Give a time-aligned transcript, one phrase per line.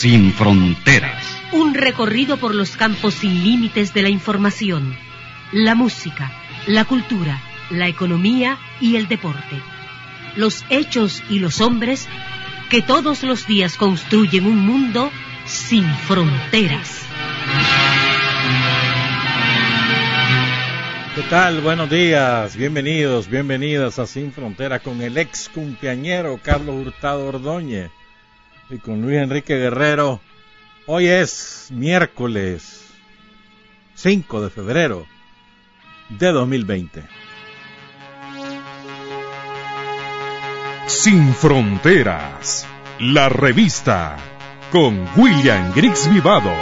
[0.00, 1.22] Sin fronteras.
[1.52, 4.96] Un recorrido por los campos sin límites de la información,
[5.52, 6.32] la música,
[6.66, 9.60] la cultura, la economía y el deporte.
[10.36, 12.08] Los hechos y los hombres
[12.70, 15.10] que todos los días construyen un mundo
[15.44, 17.02] sin fronteras.
[21.14, 21.60] ¿Qué tal?
[21.60, 27.90] Buenos días, bienvenidos, bienvenidas a Sin Fronteras con el ex cumpleañero Carlos Hurtado Ordóñez
[28.70, 30.20] y con Luis Enrique Guerrero.
[30.86, 32.86] Hoy es miércoles
[33.94, 35.06] 5 de febrero
[36.08, 37.02] de 2020.
[40.86, 42.66] Sin Fronteras,
[42.98, 44.16] la revista
[44.72, 46.52] con William Griggs Vivado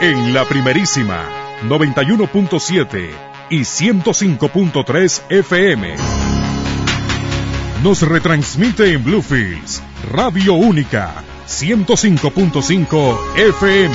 [0.00, 1.28] en la primerísima
[1.64, 3.10] 91.7
[3.50, 5.94] y 105.3 FM.
[7.82, 13.94] Nos retransmite en Bluefields, Radio Única 105.5 FM.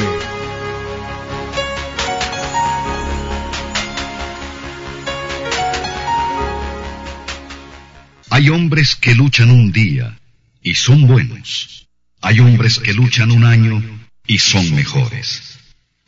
[8.32, 10.20] Hay hombres que luchan un día
[10.64, 11.88] y son buenos.
[12.22, 13.84] Hay hombres que luchan un año
[14.26, 15.60] y son mejores.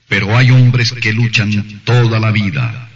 [0.07, 2.89] Pero hay hombres que luchan toda la vida.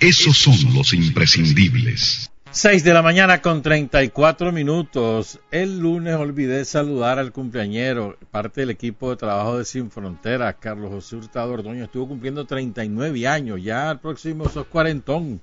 [0.00, 2.30] Esos son los imprescindibles.
[2.56, 5.38] 6 de la mañana con 34 minutos.
[5.50, 10.90] El lunes olvidé saludar al cumpleañero, parte del equipo de trabajo de Sin Fronteras, Carlos
[10.90, 11.84] José Hurtado Ordoño.
[11.84, 15.42] Estuvo cumpliendo 39 años, ya al próximo sos cuarentón.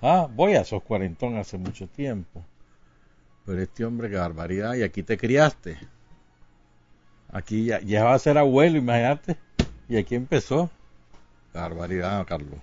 [0.00, 2.44] Ah, voy a sos cuarentón hace mucho tiempo.
[3.44, 4.74] Pero este hombre, qué barbaridad.
[4.74, 5.76] Y aquí te criaste.
[7.32, 9.38] Aquí ya, ya va a ser abuelo, imagínate.
[9.88, 10.70] Y aquí empezó.
[11.52, 12.60] barbaridad, Carlos.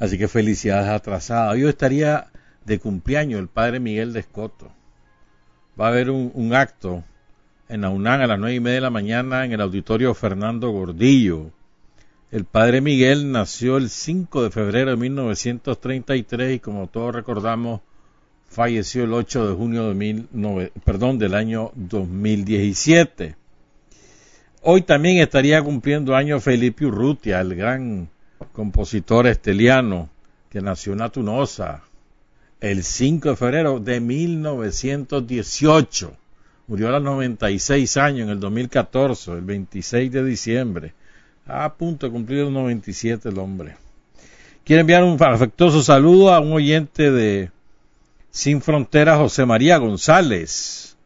[0.00, 1.56] Así que felicidades atrasadas.
[1.56, 2.31] Yo estaría
[2.64, 4.70] de cumpleaños el padre Miguel de Escoto.
[5.80, 7.02] Va a haber un, acto
[7.68, 11.50] en la a las nueve y media de la mañana en el auditorio Fernando Gordillo.
[12.30, 17.80] El padre Miguel nació el 5 de febrero de 1933 y como todos recordamos
[18.48, 23.36] falleció el 8 de junio de perdón, del año 2017.
[24.62, 28.08] Hoy también estaría cumpliendo años Felipe Urrutia, el gran
[28.52, 30.08] compositor esteliano
[30.50, 31.82] que nació en Atunosa,
[32.62, 36.16] el 5 de febrero de 1918.
[36.68, 40.94] Murió a los 96 años en el 2014, el 26 de diciembre.
[41.44, 43.74] A punto de cumplir los 97 el hombre.
[44.64, 47.50] Quiero enviar un afectuoso saludo a un oyente de
[48.30, 50.96] Sin Fronteras, José María González,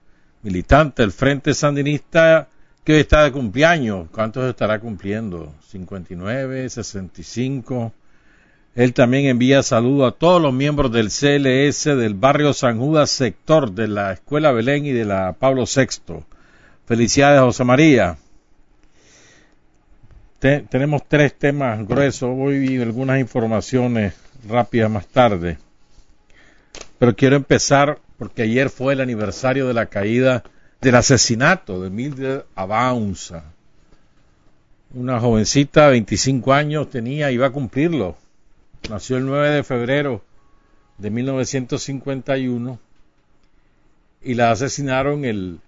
[0.42, 2.48] militante del Frente Sandinista
[2.84, 4.08] que hoy está de cumpleaños.
[4.12, 5.54] ¿Cuántos estará cumpliendo?
[5.68, 7.94] 59, 65.
[8.76, 13.72] Él también envía saludos a todos los miembros del CLS del barrio San Judas, sector
[13.72, 16.22] de la Escuela Belén y de la Pablo VI.
[16.84, 18.18] Felicidades, José María.
[20.38, 22.36] tenemos tres temas gruesos.
[22.36, 24.12] Voy a algunas informaciones
[24.46, 25.56] rápidas más tarde.
[26.98, 30.44] Pero quiero empezar porque ayer fue el aniversario de la caída
[30.82, 33.44] del asesinato de Mildred Abaunza.
[34.92, 38.18] Una jovencita, 25 años tenía, iba a cumplirlo
[38.88, 40.22] Nació el 9 de febrero
[40.98, 42.78] de 1951
[44.22, 45.58] y la asesinaron el,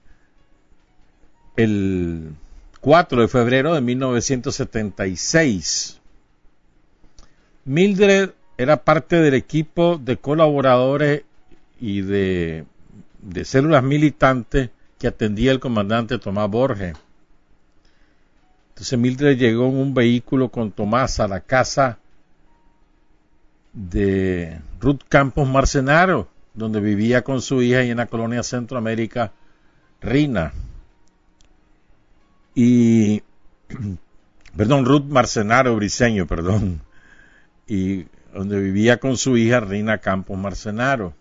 [1.56, 2.34] el
[2.80, 5.98] 4 de febrero de 1976.
[7.64, 11.24] Mildred era parte del equipo de colaboradores
[11.80, 12.66] y de,
[13.20, 16.96] de células militantes que atendía el comandante Tomás Borges.
[18.70, 21.98] Entonces Mildred llegó en un vehículo con Tomás a la casa
[23.72, 29.32] de Ruth Campos Marcenaro, donde vivía con su hija y en la colonia Centroamérica,
[30.00, 30.52] Rina.
[32.54, 33.22] Y,
[34.56, 36.80] perdón, Ruth Marcenaro Briseño, perdón.
[37.66, 41.14] Y donde vivía con su hija Rina Campos Marcenaro.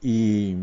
[0.00, 0.56] Y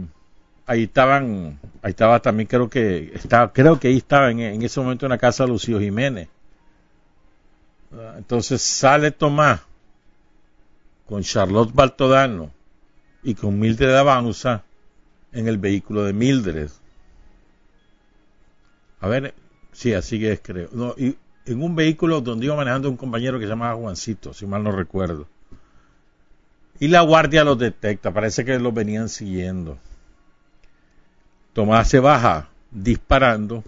[0.66, 5.06] ahí estaban, ahí estaba también creo que, estaba, creo que ahí estaba en, ese momento
[5.06, 6.30] en la casa de Lucio Jiménez.
[8.18, 9.62] Entonces sale Tomás
[11.08, 12.52] con Charlotte Baltodano
[13.24, 14.64] y con Mildred Avanza
[15.32, 16.70] en el vehículo de Mildred.
[19.02, 19.34] A ver,
[19.76, 20.96] Sí, así que es, creo.
[20.98, 24.72] En un vehículo donde iba manejando un compañero que se llamaba Juancito, si mal no
[24.72, 25.28] recuerdo.
[26.80, 29.78] Y la guardia los detecta, parece que los venían siguiendo.
[31.52, 33.66] Tomás se baja disparando,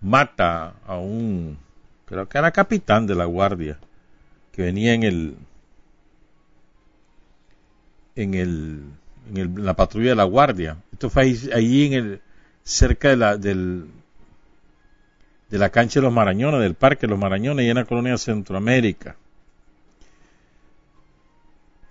[0.00, 1.58] mata a un,
[2.06, 3.78] creo que era capitán de la guardia,
[4.52, 5.36] que venía en el,
[8.16, 8.82] en el,
[9.34, 10.76] en la patrulla de la guardia.
[10.92, 12.20] Esto fue ahí, en el,
[12.62, 13.86] cerca de la, del,
[15.50, 18.16] de la cancha de los Marañones, del Parque de los Marañones, y en la colonia
[18.16, 19.16] Centroamérica.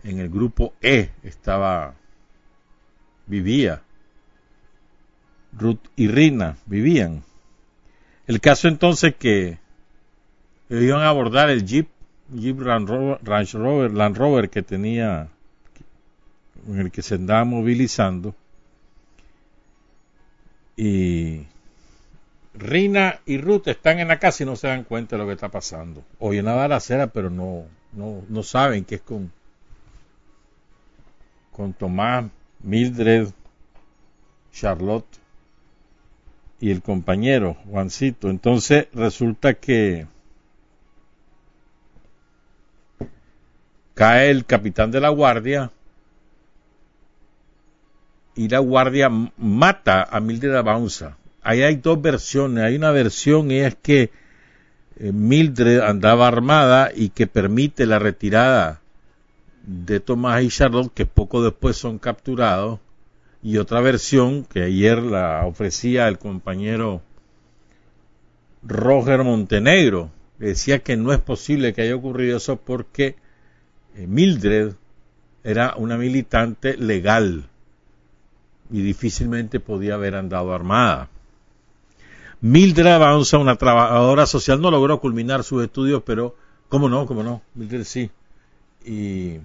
[0.03, 1.95] En el grupo E estaba,
[3.25, 3.81] vivía,
[5.57, 7.23] Ruth y Rina vivían.
[8.27, 9.59] El caso entonces que
[10.69, 11.87] iban a abordar el Jeep,
[12.33, 15.29] Jeep Land Rover, Land Rover que tenía,
[16.68, 18.36] en el que se andaba movilizando.
[20.75, 21.45] Y
[22.54, 25.33] Rina y Ruth están en la casa y no se dan cuenta de lo que
[25.33, 26.04] está pasando.
[26.19, 29.31] Oyen la balacera, pero no, no, no saben que es con,
[31.51, 32.25] con Tomás,
[32.62, 33.27] Mildred,
[34.51, 35.19] Charlotte
[36.60, 38.30] y el compañero Juancito.
[38.30, 40.07] Entonces resulta que
[43.94, 45.71] cae el capitán de la guardia
[48.35, 51.18] y la guardia mata a Mildred Avanza.
[51.41, 52.63] Ahí hay dos versiones.
[52.63, 54.12] Hay una versión y es que
[54.97, 58.81] eh, Mildred andaba armada y que permite la retirada
[59.65, 62.80] de Tomás y Charlotte, que poco después son capturados
[63.41, 67.01] y otra versión que ayer la ofrecía el compañero
[68.63, 70.12] Roger Montenegro.
[70.39, 73.15] Decía que no es posible que haya ocurrido eso porque
[73.95, 74.74] eh, Mildred
[75.44, 77.50] era una militante legal
[78.71, 81.10] y difícilmente podía haber andado armada.
[82.42, 86.36] Mildred Avanza, una trabajadora social, no logró culminar sus estudios, pero,
[86.68, 87.06] ¿cómo no?
[87.06, 87.42] ¿Cómo no?
[87.56, 88.12] Mildred sí.
[88.86, 89.39] Y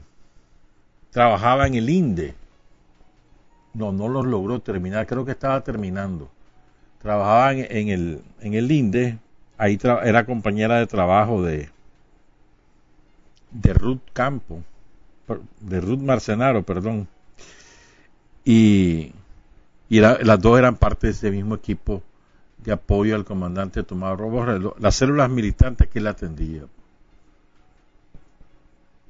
[1.10, 2.34] trabajaba en el INDE,
[3.74, 6.28] no, no los logró terminar, creo que estaba terminando.
[7.00, 9.18] Trabajaba en, el, en el INDE,
[9.56, 11.70] ahí era compañera de trabajo de,
[13.52, 14.62] de Ruth Campo,
[15.60, 17.06] de Ruth Marcenaro, perdón.
[18.50, 19.12] Y,
[19.90, 22.02] y las dos eran parte de ese mismo equipo
[22.64, 26.62] de apoyo al comandante Tomás Robo, las células militantes que él atendía.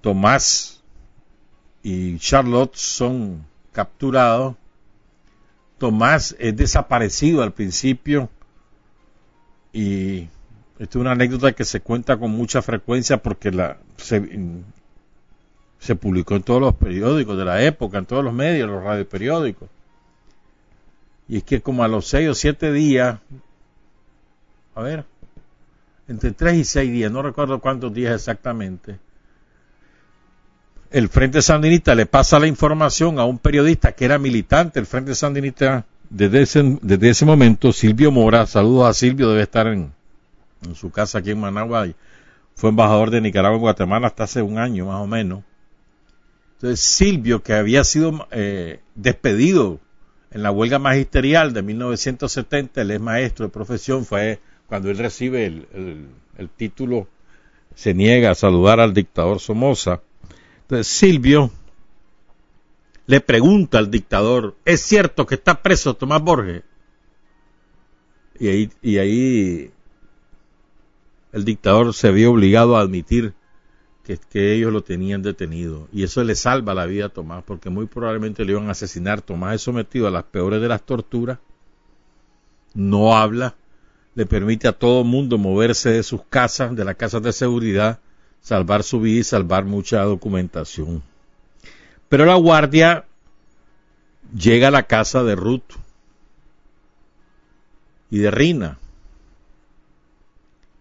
[0.00, 0.82] Tomás
[1.84, 4.56] y Charlotte son capturado.
[5.78, 8.30] Tomás es desaparecido al principio
[9.72, 10.26] y
[10.80, 13.78] esta es una anécdota que se cuenta con mucha frecuencia porque la,
[15.78, 19.68] se publicó en todos los periódicos de la época, en todos los medios, los radioperiódicos.
[21.28, 23.18] Y es que como a los seis o siete días,
[24.74, 25.04] a ver,
[26.08, 28.98] entre tres y seis días, no recuerdo cuántos días exactamente,
[30.90, 35.14] el Frente Sandinista le pasa la información a un periodista que era militante del Frente
[35.14, 39.92] Sandinista desde ese, desde ese momento, Silvio Mora, saludos a Silvio, debe estar en,
[40.74, 41.86] su casa aquí en Managua,
[42.54, 45.42] fue embajador de Nicaragua en Guatemala hasta hace un año más o menos.
[46.58, 49.80] Entonces Silvio, que había sido eh, despedido
[50.30, 55.46] en la huelga magisterial de 1970, él es maestro de profesión, fue cuando él recibe
[55.46, 57.08] el título,
[57.74, 60.02] se niega a saludar al dictador Somoza
[60.68, 61.50] entonces Silvio
[63.06, 66.62] le pregunta al dictador, ¿es cierto que está preso Tomás Borges?
[68.38, 69.70] Y ahí, y ahí
[71.32, 73.32] el dictador se vio obligado a admitir
[74.08, 75.86] que, que, ellos lo tenían detenido.
[75.92, 79.20] Y eso le salva la vida a Tomás, porque muy probablemente le iban a asesinar.
[79.20, 81.38] Tomás es sometido a las peores de las torturas,
[82.72, 83.54] no habla,
[84.14, 88.00] le permite a todo mundo moverse de sus casas, de las casas de seguridad,
[88.40, 91.02] salvar su vida y salvar mucha documentación.
[92.08, 93.04] Pero la guardia
[94.34, 95.74] llega a la casa de Ruth
[98.10, 98.78] y de Rina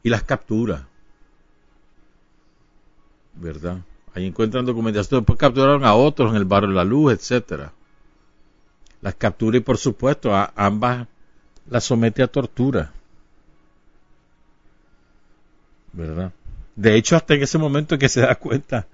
[0.01, 0.87] y las captura.
[3.39, 3.77] ¿Verdad?
[4.13, 5.21] Ahí encuentran documentación.
[5.21, 7.71] Después capturaron a otros en el barrio La Luz, etcétera.
[9.01, 11.07] Las captura y por supuesto a ambas
[11.69, 12.91] las somete a tortura.
[15.93, 16.31] ¿Verdad?
[16.75, 18.87] De hecho, hasta en ese momento que se da cuenta,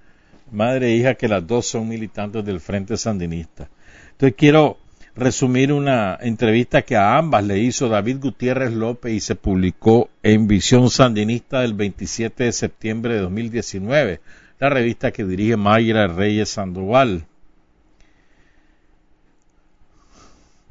[0.50, 3.68] madre e hija, que las dos son militantes del Frente Sandinista.
[4.12, 4.78] Entonces quiero
[5.16, 10.48] resumir una entrevista que a ambas le hizo David Gutiérrez López y se publicó en
[10.48, 14.20] Visión Sandinista del 27 de septiembre de 2019,
[14.58, 17.26] la revista que dirige Mayra Reyes Sandoval.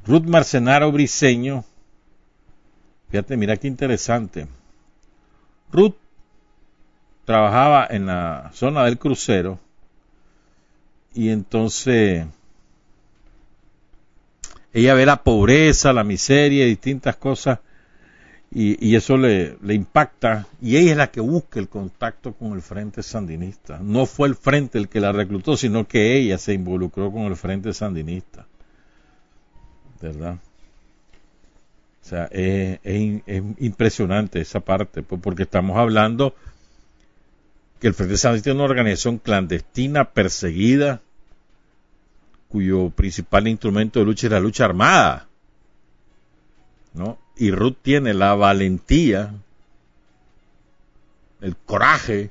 [0.06, 1.64] Ruth Marcenaro Briceño
[3.14, 4.48] Fíjate, mira qué interesante.
[5.70, 5.94] Ruth
[7.24, 9.60] trabajaba en la zona del crucero
[11.14, 12.26] y entonces
[14.74, 17.60] ella ve la pobreza, la miseria, distintas cosas
[18.50, 22.62] y, eso le, le, impacta y ella es la que busca el contacto con el
[22.62, 23.80] frente sandinista.
[23.80, 27.34] No fue el frente el que la reclutó, sino que ella se involucró con el
[27.34, 28.46] frente sandinista.
[30.00, 30.38] ¿Verdad?
[32.04, 32.78] O sea, es,
[33.58, 36.34] impresionante esa parte, porque estamos hablando
[37.80, 41.00] que el Frente Sandinista es una organización clandestina, perseguida,
[42.54, 45.26] cuyo principal instrumento de lucha es la lucha armada.
[46.92, 47.18] ¿no?
[47.36, 49.34] Y Ruth tiene la valentía,
[51.40, 52.30] el coraje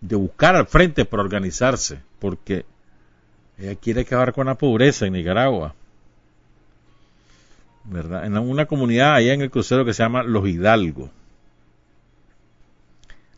[0.00, 2.66] de buscar al frente para organizarse, porque
[3.58, 5.74] ella quiere acabar con la pobreza en Nicaragua.
[7.92, 11.10] En una comunidad allá en el crucero que se llama Los Hidalgos.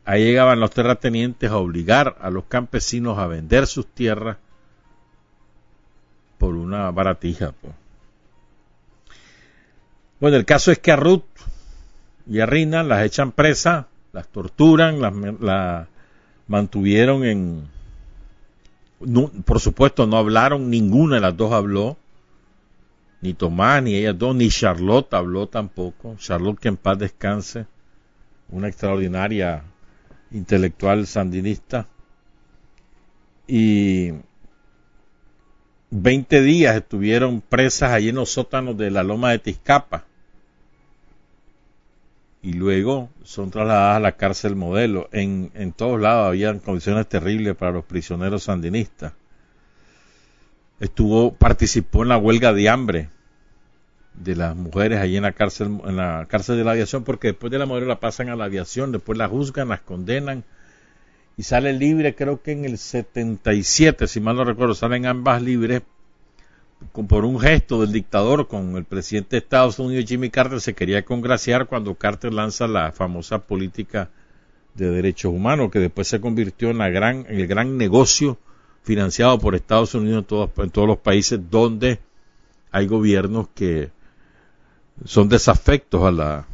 [0.04, 4.36] Ahí llegaban los terratenientes a obligar a los campesinos a vender sus tierras
[6.38, 7.52] por una baratija.
[7.60, 7.74] Pues.
[10.20, 11.24] Bueno, el caso es que a Ruth
[12.26, 15.88] y a Rina las echan presa, las torturan, las,
[16.46, 17.68] mantuvieron en...
[19.44, 21.96] por supuesto, no hablaron, ninguna de las dos habló
[23.20, 26.16] ni Tomás, ni ellas dos, ni Charlotte habló tampoco.
[26.18, 27.66] Charlotte, que en paz descanse,
[28.48, 29.64] una extraordinaria
[30.30, 31.86] intelectual sandinista.
[33.46, 34.12] Y
[35.90, 40.04] 20 días estuvieron presas allí en los sótanos de la loma de Tizcapa.
[42.42, 45.08] Y luego son trasladadas a la cárcel modelo.
[45.12, 49.12] En, en todos lados había condiciones terribles para los prisioneros sandinistas
[50.80, 53.08] estuvo participó en la huelga de hambre
[54.14, 57.50] de las mujeres allí en la cárcel en la cárcel de la aviación porque después
[57.50, 60.44] de la mujer la pasan a la aviación después la juzgan las condenan
[61.38, 65.82] y sale libre creo que en el 77 si mal no recuerdo salen ambas libres
[67.08, 71.04] por un gesto del dictador con el presidente de Estados Unidos Jimmy Carter se quería
[71.04, 74.10] congraciar cuando Carter lanza la famosa política
[74.74, 78.36] de derechos humanos que después se convirtió en la gran en el gran negocio
[78.82, 80.24] financiado por Estados Unidos
[80.56, 82.00] en todos, los países donde
[82.72, 83.90] hay gobiernos que
[85.04, 86.46] son desafectos a la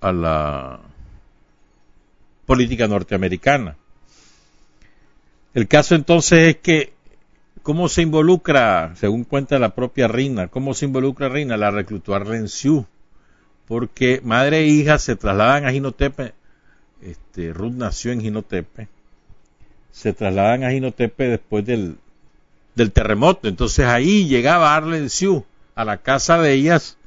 [0.00, 0.80] a la
[2.52, 3.78] política norteamericana.
[5.54, 6.92] El caso entonces es que
[7.62, 12.18] cómo se involucra, según cuenta la propia Reina, cómo se involucra Reina, la reclutó a
[12.18, 12.84] Renciú,
[13.66, 16.34] porque madre e hija se trasladan a Ginotepe,
[17.00, 18.88] este, Ruth nació en Ginotepe,
[19.90, 21.96] se trasladan a Ginotepe después del,
[22.74, 23.48] del terremoto.
[23.48, 26.98] Entonces ahí llegaba Arlen Siu a la casa de ellas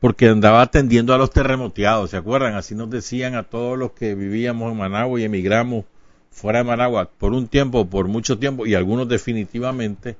[0.00, 2.54] porque andaba atendiendo a los terremoteados, ¿se acuerdan?
[2.54, 5.84] Así nos decían a todos los que vivíamos en Managua y emigramos
[6.30, 10.16] fuera de Managua por un tiempo, por mucho tiempo, y algunos definitivamente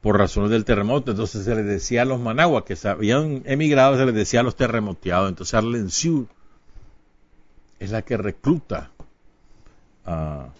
[0.00, 1.10] por razones del terremoto.
[1.10, 4.56] Entonces se les decía a los Managua que habían emigrado, se les decía a los
[4.56, 5.28] terremoteados.
[5.28, 6.28] Entonces Arlen Siu
[7.80, 8.90] es la que recluta
[10.04, 10.50] a,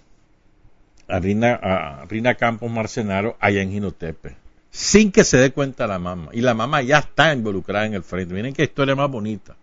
[1.06, 4.36] a Rina, Campos Marcenaro allá en Ginotepe,
[4.70, 6.30] sin que se dé cuenta la mamá.
[6.32, 8.34] Y la mamá ya está involucrada en el frente.
[8.34, 9.56] Miren qué historia más bonita.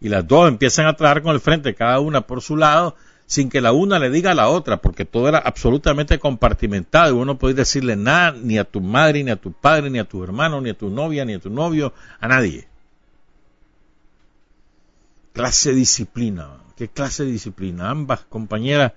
[0.00, 2.96] Y las dos empiezan a trabajar con el frente, cada una por su lado,
[3.26, 7.12] sin que la una le diga a la otra, porque todo era absolutamente compartimentado y
[7.12, 10.04] uno no podía decirle nada ni a tu madre, ni a tu padre, ni a
[10.04, 12.66] tu hermano, ni a tu novia, ni a tu novio, a nadie.
[15.32, 17.88] Clase disciplina, qué clase disciplina.
[17.88, 18.92] Ambas compañeras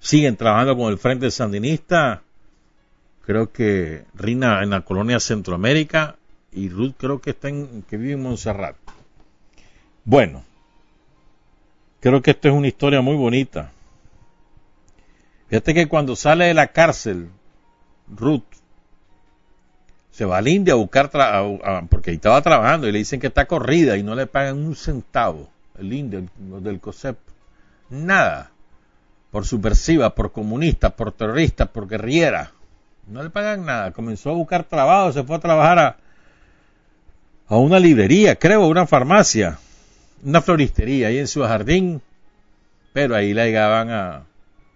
[0.00, 2.22] siguen trabajando con el Frente Sandinista.
[3.26, 6.14] Creo que Rina en la colonia Centroamérica
[6.52, 8.76] y Ruth creo que está en, que vive en Montserrat.
[10.04, 10.44] Bueno,
[12.00, 13.72] creo que esto es una historia muy bonita.
[15.48, 17.28] Fíjate que cuando sale de la cárcel,
[18.08, 18.44] Ruth
[20.12, 21.10] se va al India a buscar,
[21.90, 24.76] porque ahí estaba trabajando y le dicen que está corrida y no le pagan un
[24.76, 27.18] centavo, el India, del COSEP,
[27.90, 28.52] nada
[29.30, 32.52] por subversiva, por comunista, por terrorista, por guerrillera.
[33.06, 33.92] No le pagan nada.
[33.92, 35.96] Comenzó a buscar trabajo, se fue a trabajar a,
[37.48, 39.58] a una librería, creo, una farmacia,
[40.24, 42.02] una floristería ahí en su jardín,
[42.92, 44.22] pero ahí la llegaban a,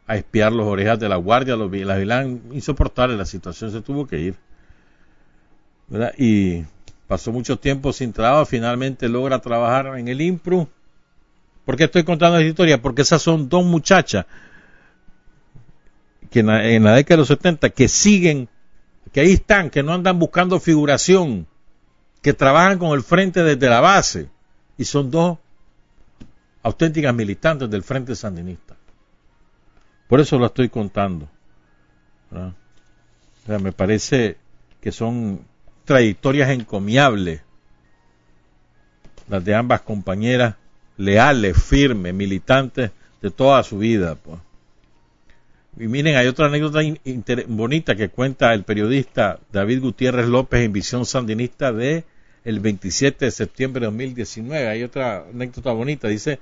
[0.07, 4.07] a espiar los orejas de la guardia, los, la vigilan insoportable, la situación se tuvo
[4.07, 4.35] que ir.
[6.17, 6.65] Y
[7.09, 10.69] pasó mucho tiempo sin trabajo, finalmente logra trabajar en el IMPRU.
[11.65, 12.81] ¿Por qué estoy contando esta historia?
[12.81, 14.27] Porque esas son dos muchachas
[16.31, 18.49] que en la, década de los 70 que siguen,
[19.13, 21.47] que ahí están, que no andan buscando figuración,
[22.23, 24.29] que trabajan con el frente desde la base
[24.79, 25.39] y son dos
[26.63, 28.77] auténticas militantes del frente sandinista.
[30.09, 31.29] Por eso lo estoy contando.
[33.47, 34.37] me parece
[34.81, 35.45] que son
[35.85, 37.43] trayectorias encomiables
[39.29, 40.57] las de ambas compañeras,
[40.97, 42.91] leales, firmes, militantes
[43.23, 44.17] de toda su vida.
[44.17, 44.39] Pues.
[45.79, 46.81] Y miren, hay otra anécdota
[47.47, 52.05] bonita que cuenta el periodista David Gutiérrez López en Visión Sandinista de
[52.45, 54.69] el 27 de septiembre de 2019.
[54.69, 56.41] Hay otra anécdota bonita, dice,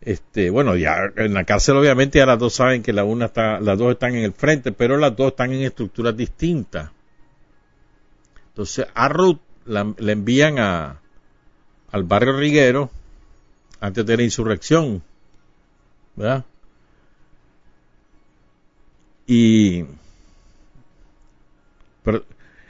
[0.00, 3.60] este, bueno, ya en la cárcel obviamente ya las dos saben que la una está,
[3.60, 6.90] las dos están en el frente, pero las dos están en estructuras distintas.
[8.48, 11.00] Entonces a Ruth la, envían a,
[11.90, 12.90] al barrio Riguero
[13.80, 15.02] antes de la insurrección,
[16.16, 16.44] ¿verdad?
[19.30, 19.84] Y,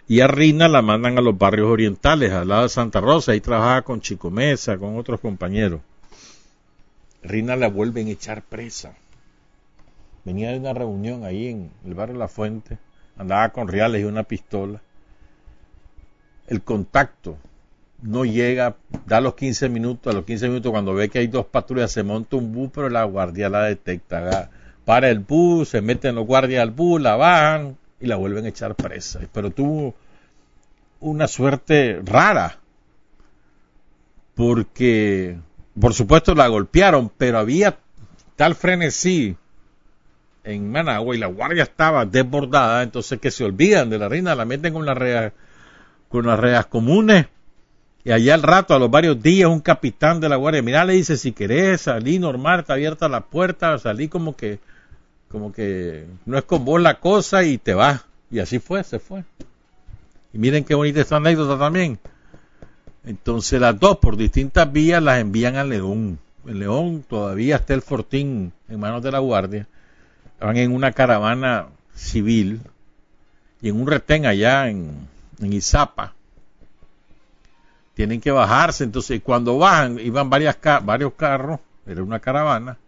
[0.08, 3.40] y a Rina la mandan a los barrios orientales, al lado de Santa Rosa, ahí
[3.40, 5.80] trabajaba con Chico Mesa, con otros compañeros.
[7.22, 8.96] Rina la vuelven a echar presa.
[10.24, 12.76] Venía de una reunión ahí en el barrio La Fuente,
[13.16, 14.82] andaba con reales y una pistola.
[16.48, 17.38] El contacto
[18.02, 18.74] no llega,
[19.06, 22.02] da los 15 minutos, a los 15 minutos cuando ve que hay dos patrullas se
[22.02, 24.50] monta un bus, pero la guardia la detecta.
[24.88, 28.48] Para el bus, se meten los guardias al bus, la bajan y la vuelven a
[28.48, 29.20] echar presa.
[29.34, 29.94] Pero tuvo
[31.00, 32.58] una suerte rara,
[34.34, 35.36] porque
[35.78, 37.76] por supuesto la golpearon, pero había
[38.36, 39.36] tal frenesí
[40.42, 44.46] en Managua y la guardia estaba desbordada, entonces que se olvidan de la reina, la
[44.46, 45.34] meten con las reas,
[46.08, 47.26] con las reas comunes.
[48.04, 50.94] Y allá al rato, a los varios días, un capitán de la guardia, mira, le
[50.94, 54.60] dice, si querés salir normal, está abierta la puerta, salí como que,
[55.30, 58.04] como que no es con vos la cosa y te vas.
[58.30, 59.24] Y así fue, se fue.
[60.32, 61.98] Y miren qué bonita esta anécdota también.
[63.04, 66.18] Entonces las dos por distintas vías las envían a León.
[66.46, 69.66] En León todavía está el fortín en manos de la guardia.
[70.40, 72.60] Van en una caravana civil
[73.60, 75.08] y en un retén allá en,
[75.40, 76.14] en Izapa.
[77.94, 82.78] Tienen que bajarse, entonces cuando bajan, iban varias, varios carros, era una caravana,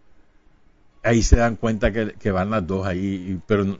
[1.03, 3.77] ahí se dan cuenta que, van las dos ahí, pero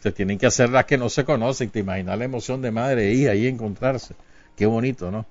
[0.00, 3.08] se tienen que hacer las que no se conocen, te imaginas la emoción de madre
[3.08, 4.14] e hija ahí encontrarse,
[4.56, 5.26] qué bonito, ¿no?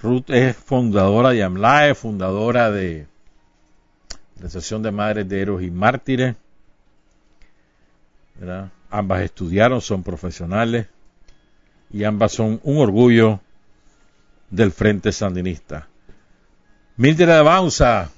[0.00, 3.06] Ruth es fundadora de AMLAE, fundadora de
[4.40, 6.36] la Asociación de Madres de Héroes y Mártires.
[8.90, 10.86] Ambas estudiaron, son profesionales
[11.90, 13.40] y ambas son un orgullo
[14.50, 15.88] del Frente Sandinista.
[16.96, 18.10] Mildred Bausa,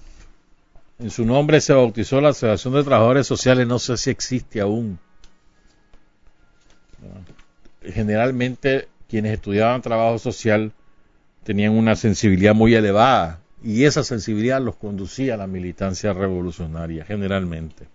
[0.99, 4.99] en su nombre se bautizó la Asociación de Trabajadores Sociales, no sé si existe aún.
[7.83, 10.73] Generalmente quienes estudiaban trabajo social
[11.45, 17.87] tenían una sensibilidad muy elevada y esa sensibilidad los conducía a la militancia revolucionaria, generalmente.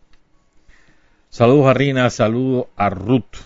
[1.29, 3.37] Saludos a Rina, saludos a Ruth.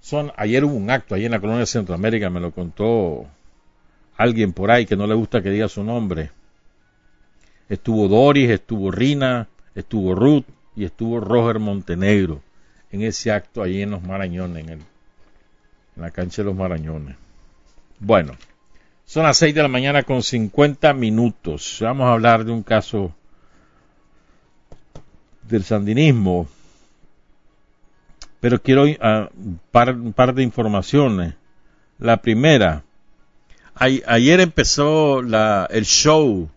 [0.00, 3.26] Son, ayer hubo un acto, ahí en la colonia de Centroamérica, me lo contó
[4.20, 6.30] alguien por ahí que no le gusta que diga su nombre.
[7.70, 10.44] Estuvo Doris, estuvo Rina, estuvo Ruth
[10.76, 12.42] y estuvo Roger Montenegro
[12.92, 14.78] en ese acto ahí en los Marañones, en el
[15.96, 17.16] en la cancha de los Marañones.
[17.98, 18.36] Bueno,
[19.06, 21.78] son las 6 de la mañana con 50 minutos.
[21.80, 23.14] Vamos a hablar de un caso
[25.48, 26.46] del sandinismo.
[28.40, 31.34] Pero quiero uh, un par de informaciones.
[31.98, 32.84] La primera,
[33.80, 36.48] ayer empezó la, el show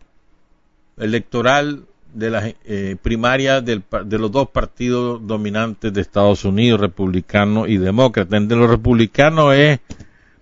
[0.98, 3.82] electoral de las eh, primarias de
[4.20, 8.38] los dos partidos dominantes de Estados Unidos, republicano y demócrata.
[8.38, 9.80] Entre los republicanos es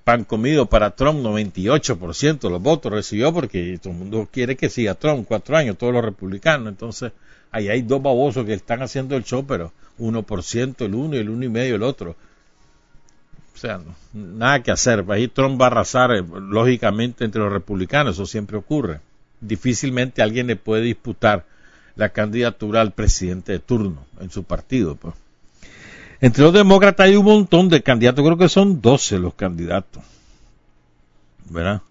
[0.04, 4.70] pan comido para Trump, 98% de los votos recibió porque todo el mundo quiere que
[4.70, 6.67] siga Trump cuatro años, todos los republicanos.
[6.67, 7.13] Entonces,
[7.52, 11.30] ahí hay dos babosos que están haciendo el show, pero 1% el uno y el
[11.30, 12.15] uno y medio el otro.
[13.54, 13.80] O sea,
[14.14, 15.06] nada que hacer.
[15.10, 19.00] Ahí Trump va a arrasar, eh, lógicamente, entre los republicanos, eso siempre ocurre.
[19.40, 21.46] Difícilmente alguien le puede disputar
[21.96, 24.96] la candidatura al presidente de turno en su partido.
[24.96, 25.14] Pues.
[26.22, 30.04] Entre los demócratas hay un montón de candidatos, creo que son 12 los candidatos,
[31.50, 31.82] ¿verdad?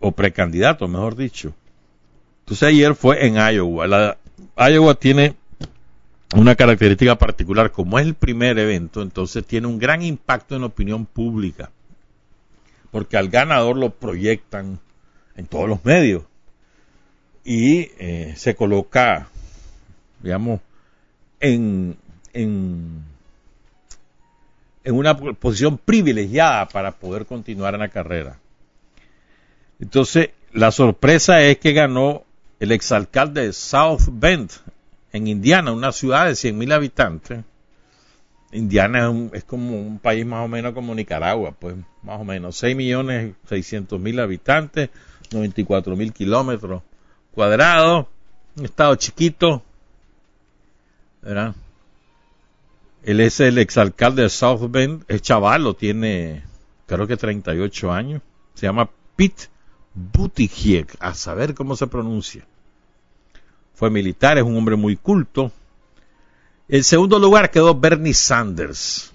[0.00, 1.52] O precandidatos, mejor dicho.
[2.40, 3.86] Entonces ayer fue en Iowa.
[3.86, 4.18] La,
[4.56, 5.34] Iowa tiene
[6.34, 10.66] una característica particular, como es el primer evento, entonces tiene un gran impacto en la
[10.66, 11.70] opinión pública,
[12.90, 14.78] porque al ganador lo proyectan
[15.36, 16.24] en todos los medios
[17.44, 19.28] y eh, se coloca,
[20.22, 20.60] digamos,
[21.40, 21.96] en,
[22.34, 23.04] en,
[24.84, 28.38] en una posición privilegiada para poder continuar en la carrera.
[29.80, 32.24] Entonces, la sorpresa es que ganó
[32.60, 34.50] el exalcalde de South Bend,
[35.12, 37.44] en Indiana, una ciudad de 100.000 habitantes.
[38.52, 42.74] Indiana es, como un país más o menos como Nicaragua, pues más o menos 6
[42.76, 44.88] millones 600 mil habitantes,
[45.30, 46.82] 94 mil kilómetros
[47.32, 48.06] cuadrados,
[48.56, 49.62] un estado chiquito,
[51.20, 51.54] ¿verdad?
[53.02, 56.42] Él es el exalcalde de South Bend, es chaval, tiene
[56.86, 58.22] creo que 38 años,
[58.54, 59.44] se llama Pete
[59.94, 62.46] Buttigieg, a saber cómo se pronuncia.
[63.78, 65.52] Fue militar, es un hombre muy culto.
[66.66, 69.12] En segundo lugar quedó Bernie Sanders,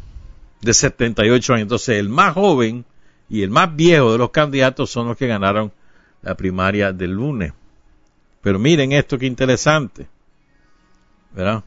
[0.61, 1.63] de 78 años.
[1.63, 2.85] Entonces, el más joven
[3.27, 5.73] y el más viejo de los candidatos son los que ganaron
[6.21, 7.51] la primaria del lunes.
[8.41, 10.07] Pero miren esto que interesante.
[11.33, 11.61] ¿Verdad?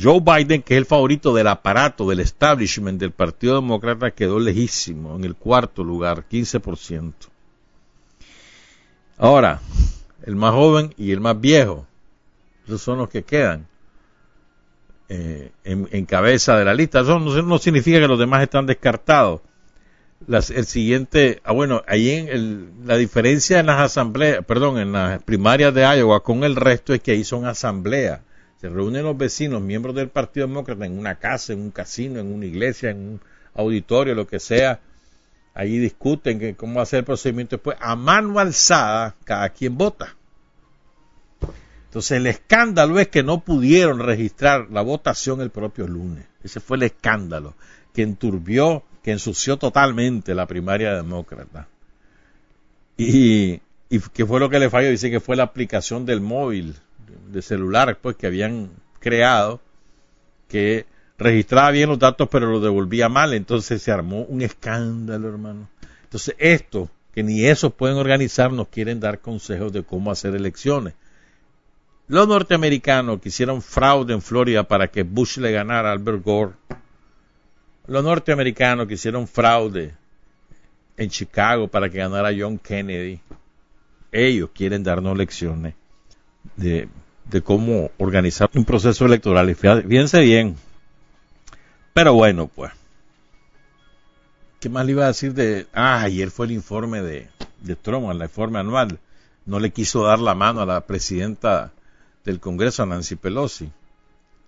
[0.00, 5.16] Joe Biden, que es el favorito del aparato, del establishment del Partido Demócrata, quedó lejísimo,
[5.16, 7.12] en el cuarto lugar, 15%.
[9.18, 9.60] Ahora,
[10.22, 11.84] el más joven y el más viejo,
[12.66, 13.66] esos son los que quedan
[15.08, 17.00] eh, en, cabeza de la lista.
[17.00, 19.40] Eso no, significa que los demás están descartados.
[20.28, 25.72] el siguiente, ah bueno, ahí en la diferencia en las asambleas, perdón, en las primarias
[25.74, 28.20] de Iowa con el resto es que ahí son asambleas.
[28.60, 32.32] Se reúnen los vecinos, miembros del Partido Demócrata, en una casa, en un casino, en
[32.32, 33.20] una iglesia, en un
[33.54, 34.80] auditorio, lo que sea,
[35.56, 37.78] Ahí discuten que cómo hacer el procedimiento después.
[37.80, 40.14] A mano alzada, cada quien vota.
[41.96, 46.26] Entonces el escándalo es que no pudieron registrar la votación el propio lunes.
[46.44, 47.54] Ese fue el escándalo
[47.94, 51.68] que enturbió, que ensució totalmente la primaria demócrata.
[52.98, 56.74] Y, y qué fue lo que le falló, dice que fue la aplicación del móvil,
[57.32, 59.62] de celular, pues que habían creado,
[60.48, 60.84] que
[61.16, 65.70] registraba bien los datos pero los devolvía mal, entonces se armó un escándalo, hermano.
[66.02, 70.92] Entonces esto, que ni eso pueden organizar, nos quieren dar consejos de cómo hacer elecciones.
[72.08, 76.52] Los norteamericanos que hicieron fraude en Florida para que Bush le ganara a Albert Gore.
[77.88, 79.94] Los norteamericanos que hicieron fraude
[80.96, 83.20] en Chicago para que ganara John Kennedy.
[84.12, 85.74] Ellos quieren darnos lecciones
[86.56, 86.88] de,
[87.42, 89.50] cómo organizar un proceso electoral.
[89.50, 90.56] Y fíjense bien,
[91.92, 92.72] pero bueno, pues.
[94.60, 95.66] ¿Qué más le iba a decir de...
[95.72, 97.28] Ah, ayer fue el informe de,
[97.60, 98.98] de Trump, el informe anual.
[99.44, 101.72] No le quiso dar la mano a la presidenta
[102.26, 103.70] del Congreso, a Nancy Pelosi,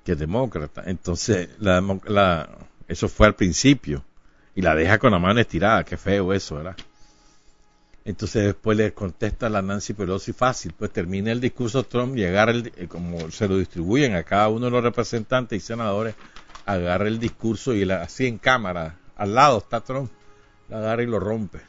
[0.04, 0.82] que es demócrata.
[0.86, 2.50] Entonces, la,
[2.88, 4.04] eso fue al principio.
[4.54, 5.84] Y la deja con la mano estirada.
[5.84, 6.76] Qué feo eso, ¿verdad?
[8.04, 12.24] Entonces después le contesta a la Nancy Pelosi fácil, pues termina el discurso Trump y
[12.24, 16.14] agarra el, eh, como se lo distribuyen a cada uno de los representantes y senadores,
[16.64, 20.10] agarra el discurso y la, así en cámara, al lado está Trump,
[20.70, 21.60] la agarra y lo rompe.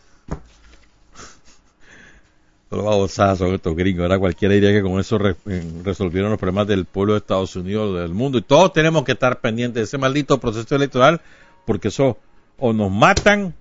[2.71, 4.19] Los babosazos son estos gringos, ¿verdad?
[4.19, 8.37] Cualquiera diría que con eso resolvieron los problemas del pueblo de Estados Unidos, del mundo,
[8.37, 11.19] y todos tenemos que estar pendientes de ese maldito proceso electoral,
[11.65, 12.17] porque eso
[12.59, 13.55] o nos matan,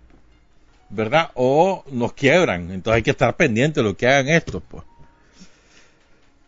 [0.91, 1.31] ¿verdad?
[1.35, 2.71] O nos quiebran.
[2.71, 4.85] Entonces hay que estar pendientes de lo que hagan estos, pues.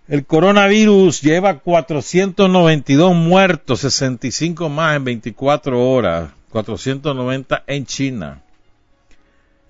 [0.09, 8.43] El coronavirus lleva 492 muertos, 65 más en 24 horas, 490 en China.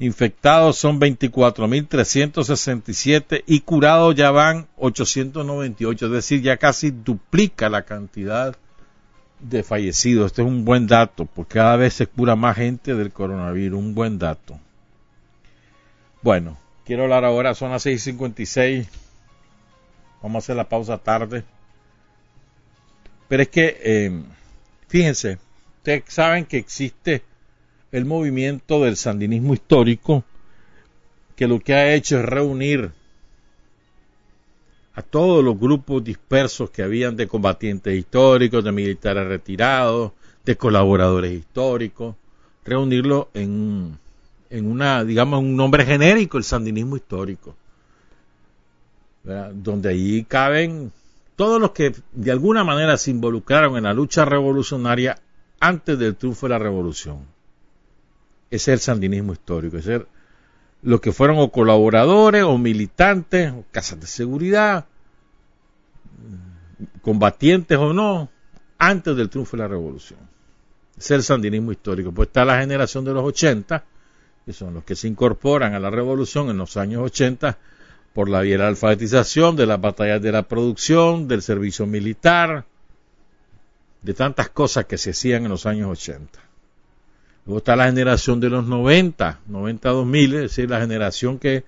[0.00, 8.56] Infectados son 24.367 y curados ya van 898, es decir, ya casi duplica la cantidad
[9.40, 10.28] de fallecidos.
[10.28, 13.94] Este es un buen dato, porque cada vez se cura más gente del coronavirus, un
[13.94, 14.58] buen dato.
[16.22, 18.86] Bueno, quiero hablar ahora, son las 6.56
[20.22, 21.44] Vamos a hacer la pausa tarde.
[23.28, 24.22] Pero es que, eh,
[24.88, 25.38] fíjense,
[25.78, 27.22] ustedes saben que existe
[27.92, 30.24] el movimiento del sandinismo histórico,
[31.36, 32.92] que lo que ha hecho es reunir
[34.94, 40.12] a todos los grupos dispersos que habían de combatientes históricos, de militares retirados,
[40.44, 42.16] de colaboradores históricos,
[42.64, 43.98] reunirlo en,
[44.50, 47.56] en una, digamos, un nombre genérico, el sandinismo histórico
[49.22, 50.92] donde allí caben
[51.36, 55.18] todos los que de alguna manera se involucraron en la lucha revolucionaria
[55.58, 57.18] antes del triunfo de la revolución.
[58.50, 59.88] Es el sandinismo histórico, es
[60.82, 64.86] los que fueron o colaboradores o militantes o casas de seguridad,
[67.02, 68.30] combatientes o no,
[68.78, 70.18] antes del triunfo de la revolución.
[70.98, 72.12] Es el sandinismo histórico.
[72.12, 73.84] Pues está la generación de los 80,
[74.44, 77.58] que son los que se incorporan a la revolución en los años 80
[78.12, 82.64] por la vía de la alfabetización, de las batallas de la producción, del servicio militar,
[84.02, 86.49] de tantas cosas que se hacían en los años 80.
[87.50, 91.64] Luego está la generación de los 90, 90-2000, es decir, la generación que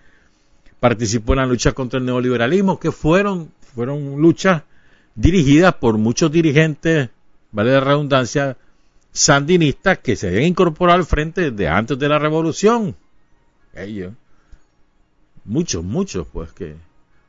[0.79, 4.63] participó en la lucha contra el neoliberalismo, que fueron, fueron luchas
[5.17, 7.11] dirigidas por muchos dirigentes,
[7.51, 8.57] vale la redundancia,
[9.11, 12.95] sandinistas que se habían incorporado al frente desde antes de la revolución.
[13.75, 14.13] Ellos.
[15.45, 16.77] Muchos, muchos, pues que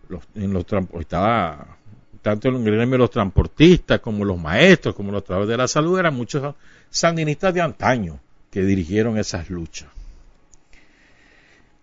[0.10, 0.64] los, en los
[1.00, 1.76] estaba
[2.22, 5.98] tanto en el de los transportistas como los maestros, como los trabajadores de la salud,
[5.98, 6.54] eran muchos
[6.92, 8.20] sandinistas de antaño
[8.54, 9.90] que dirigieron esas luchas.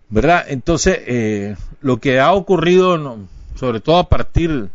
[0.08, 0.44] ¿Verdad?
[0.46, 3.18] Entonces, eh, lo que ha ocurrido,
[3.56, 4.70] sobre todo a partir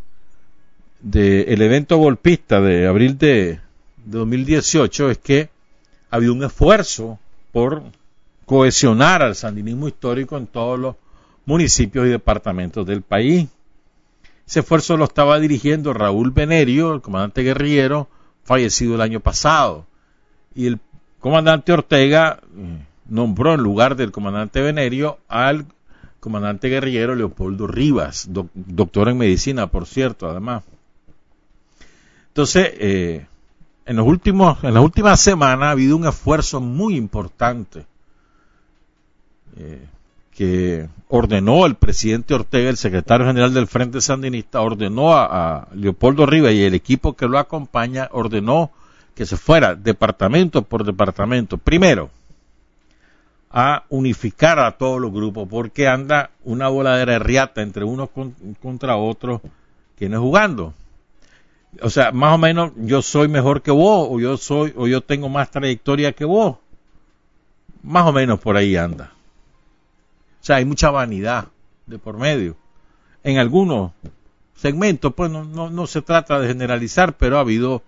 [0.99, 3.62] del evento golpista de abril de,
[4.03, 5.49] 2018, es que
[6.12, 7.17] ha habido un esfuerzo
[7.53, 7.84] por
[8.45, 10.95] cohesionar al sandinismo histórico en todos los
[11.45, 13.47] municipios y departamentos del país.
[14.45, 18.10] Ese esfuerzo lo estaba dirigiendo Raúl Venerio, el comandante guerrillero,
[18.43, 19.86] fallecido el año pasado.
[20.53, 20.77] Y el
[21.26, 25.66] comandante Ortega eh, nombró en lugar del comandante Venerio al
[26.20, 30.62] comandante guerrillero Leopoldo Rivas, doctor en medicina, por cierto, además.
[32.28, 33.26] Entonces, eh,
[33.88, 37.88] en, los últimos, en las últimas semanas ha habido un esfuerzo muy importante
[39.58, 39.84] eh,
[40.30, 46.54] que ordenó el presidente Ortega, el secretario general del Frente Sandinista, ordenó a, Leopoldo Rivas
[46.54, 48.70] y el equipo que lo acompaña, ordenó
[49.15, 51.58] que se fuera departamento por departamento.
[51.58, 52.10] Primero,
[53.49, 58.10] a unificar a todos los grupos, porque anda una voladera de riata entre unos
[58.62, 59.41] contra otros,
[59.97, 60.73] quienes jugando
[61.82, 65.01] o sea, más o menos yo soy mejor que vos, o yo soy, o yo
[65.01, 66.58] tengo más trayectoria que vos.
[67.84, 69.12] Más o menos por ahí anda.
[70.41, 71.47] O sea, hay mucha vanidad
[71.86, 72.56] de por medio.
[73.23, 73.91] En algunos
[74.56, 77.84] segmentos, pues no, no, no se trata de generalizar, pero ha habido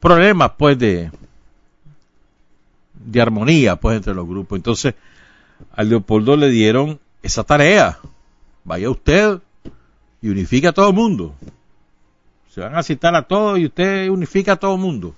[0.00, 1.10] problemas, pues, de,
[2.94, 4.56] de armonía, pues, entre los grupos.
[4.56, 4.94] Entonces,
[5.72, 7.98] a Leopoldo le dieron esa tarea.
[8.64, 9.38] Vaya usted
[10.20, 11.34] y unifique a todo el mundo.
[12.50, 15.14] Se van a citar a todos y usted unifica a todo el mundo.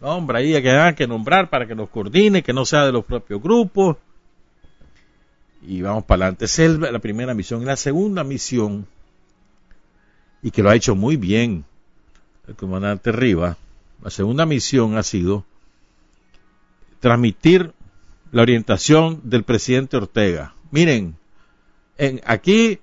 [0.00, 2.92] No, hombre, ahí hay que, que nombrar para que nos coordine, que no sea de
[2.92, 3.96] los propios grupos.
[5.66, 6.44] Y vamos para adelante.
[6.44, 7.62] Esa es la primera misión.
[7.62, 8.86] Y la segunda misión,
[10.42, 11.64] y que lo ha hecho muy bien
[12.48, 13.56] el comandante Rivas,
[14.02, 15.44] la segunda misión ha sido
[17.00, 17.72] transmitir
[18.32, 20.54] la orientación del presidente Ortega.
[20.70, 21.16] Miren,
[21.96, 22.80] en, aquí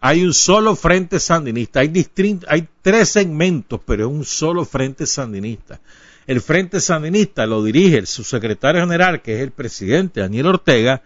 [0.00, 2.06] hay un solo frente sandinista, hay,
[2.48, 5.80] hay tres segmentos, pero es un solo frente sandinista.
[6.26, 11.02] El frente sandinista lo dirige su secretario general, que es el presidente Daniel Ortega,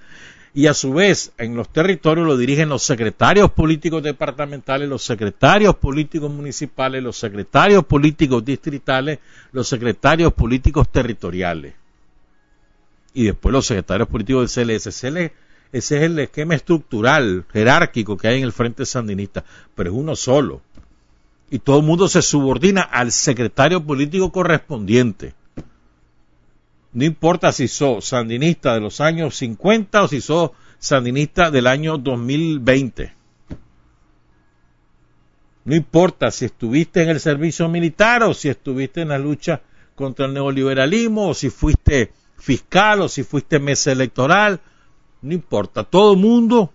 [0.53, 5.77] y a su vez en los territorios lo dirigen los secretarios políticos departamentales, los secretarios
[5.77, 9.21] políticos municipales, los secretarios políticos distritales,
[9.53, 11.75] los secretarios políticos territoriales
[13.15, 14.87] y después los secretarios políticos del CLS.
[15.73, 20.17] Ese es el esquema estructural, jerárquico que hay en el Frente Sandinista, pero es uno
[20.17, 20.63] solo.
[21.49, 25.35] Y todo el mundo se subordina al secretario político correspondiente.
[26.92, 31.98] No importa si sos sandinista de los años 50 o si sos sandinista del año
[31.98, 33.14] 2020.
[35.64, 39.61] No importa si estuviste en el servicio militar o si estuviste en la lucha
[39.94, 44.61] contra el neoliberalismo o si fuiste fiscal o si fuiste mesa electoral
[45.22, 46.72] no importa, todo mundo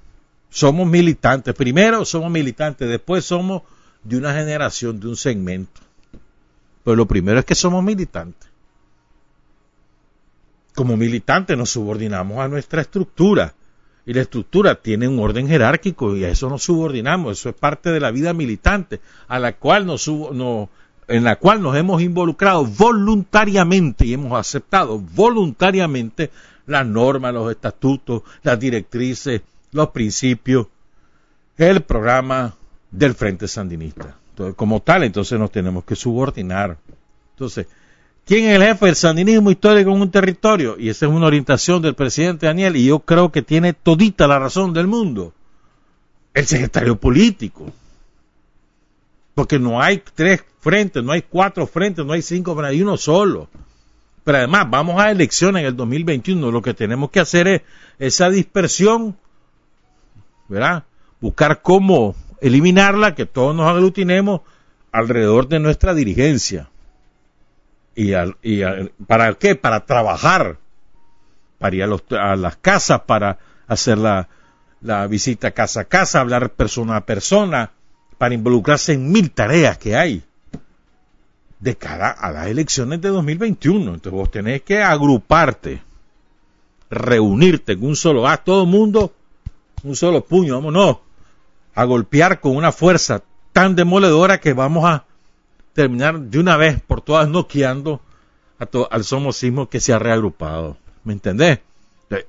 [0.50, 1.54] somos militantes.
[1.56, 3.64] Primero somos militantes, después somos
[4.04, 5.82] de una generación, de un segmento.
[6.84, 8.50] Pero lo primero es que somos militantes.
[10.76, 13.54] Como militantes nos subordinamos a nuestra estructura.
[14.06, 17.40] Y la estructura tiene un orden jerárquico y a eso nos subordinamos.
[17.40, 20.70] Eso es parte de la vida militante, a la cual nos, no,
[21.08, 26.30] en la cual nos hemos involucrado voluntariamente y hemos aceptado voluntariamente
[26.68, 30.68] las normas, los estatutos, las directrices, los principios,
[31.58, 32.56] el programa
[32.92, 34.16] del Frente Sandinista.
[34.30, 36.78] Entonces, como tal, entonces nos tenemos que subordinar.
[37.32, 37.68] Entonces,
[38.26, 40.76] ¿quién es el jefe del sandinismo histórico en un territorio?
[40.78, 44.40] Y esa es una orientación del presidente Daniel, y yo creo que tiene todita la
[44.40, 45.34] razón del mundo.
[46.34, 47.72] El secretario político.
[49.34, 52.98] Porque no hay tres frentes, no hay cuatro frentes, no hay cinco frentes, hay uno
[52.98, 53.50] solo.
[54.24, 56.52] Pero además, vamos a elecciones en el 2021.
[56.52, 57.62] Lo que tenemos que hacer es
[58.00, 59.16] esa dispersión,
[60.48, 60.86] ¿verdad?
[61.22, 64.42] Buscar cómo eliminarla, que todos nos aglutinemos
[64.92, 66.70] alrededor de nuestra dirigencia.
[67.96, 68.14] ¿Y,
[69.08, 69.56] para qué?
[69.56, 70.58] Para trabajar,
[71.58, 74.28] para ir a, las casas, para hacer la,
[74.82, 77.72] la visita casa a casa, hablar persona a persona,
[78.18, 80.24] para involucrarse en mil tareas que hay
[81.60, 83.96] de cara a las elecciones de 2021.
[83.96, 85.82] Entonces vos tenés que agruparte,
[86.90, 89.14] reunirte en un solo acto, todo mundo,
[89.84, 90.98] un solo puño, vámonos,
[91.74, 95.06] a golpear con una fuerza tan demoledora que vamos a
[95.76, 98.00] terminar de una vez por todas noqueando
[98.90, 100.78] al somocismo que se ha reagrupado.
[101.04, 101.60] ¿Me entendés?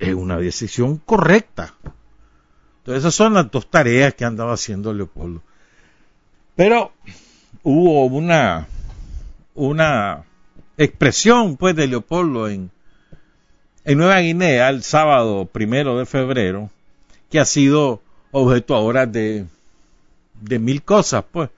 [0.01, 1.73] Es una decisión correcta.
[2.79, 5.43] Entonces esas son las dos tareas que andaba haciendo Leopoldo.
[6.57, 6.93] Pero
[7.63, 8.67] hubo una,
[9.55, 10.25] una
[10.77, 12.73] expresión pues de Leopoldo en,
[13.85, 16.69] en Nueva Guinea el sábado primero de febrero
[17.31, 19.47] que ha sido objeto ahora de,
[20.41, 21.49] de mil cosas pues.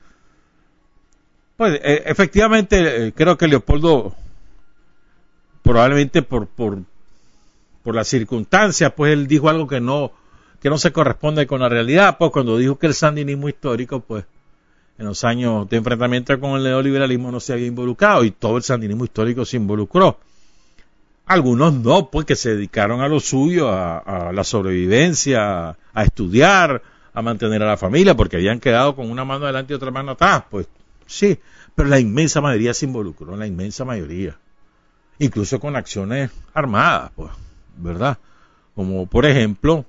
[1.58, 4.14] Pues eh, efectivamente eh, creo que Leopoldo
[5.60, 6.78] probablemente por, por,
[7.82, 10.12] por las circunstancias, pues él dijo algo que no,
[10.62, 14.24] que no se corresponde con la realidad, pues cuando dijo que el sandinismo histórico, pues
[14.98, 18.62] en los años de enfrentamiento con el neoliberalismo no se había involucrado y todo el
[18.62, 20.20] sandinismo histórico se involucró.
[21.26, 26.80] Algunos no, pues que se dedicaron a lo suyo, a, la sobrevivencia, a estudiar,
[27.12, 30.12] a mantener a la familia, porque habían quedado con una mano adelante y otra mano
[30.12, 30.68] atrás, pues
[31.08, 31.40] sí,
[31.74, 34.38] pero la inmensa mayoría se involucró, la inmensa mayoría
[35.18, 37.30] incluso con acciones armadas, pues,
[37.76, 38.18] ¿verdad?
[38.74, 39.84] Como por ejemplo,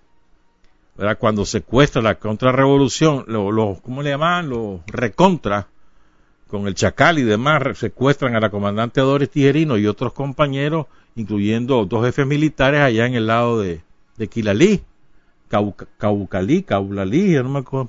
[0.98, 1.18] ¿verdad?
[1.20, 4.50] cuando secuestra la contrarrevolución, lo, ¿cómo le llaman?
[4.50, 5.68] Los recontra,
[6.48, 11.86] con el Chacal y demás, secuestran a la comandante Doris Tijerino y otros compañeros, incluyendo
[11.86, 13.82] dos jefes militares allá en el lado de,
[14.18, 14.82] de Quilalí,
[15.98, 17.36] Caucalí, Caulalí,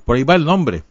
[0.05, 0.83] por ahí va el nombre.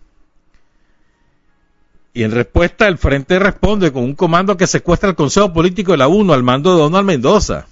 [2.13, 5.99] Y en respuesta, el Frente responde con un comando que secuestra el Consejo Político de
[5.99, 7.67] la UNO al mando de Donald Mendoza.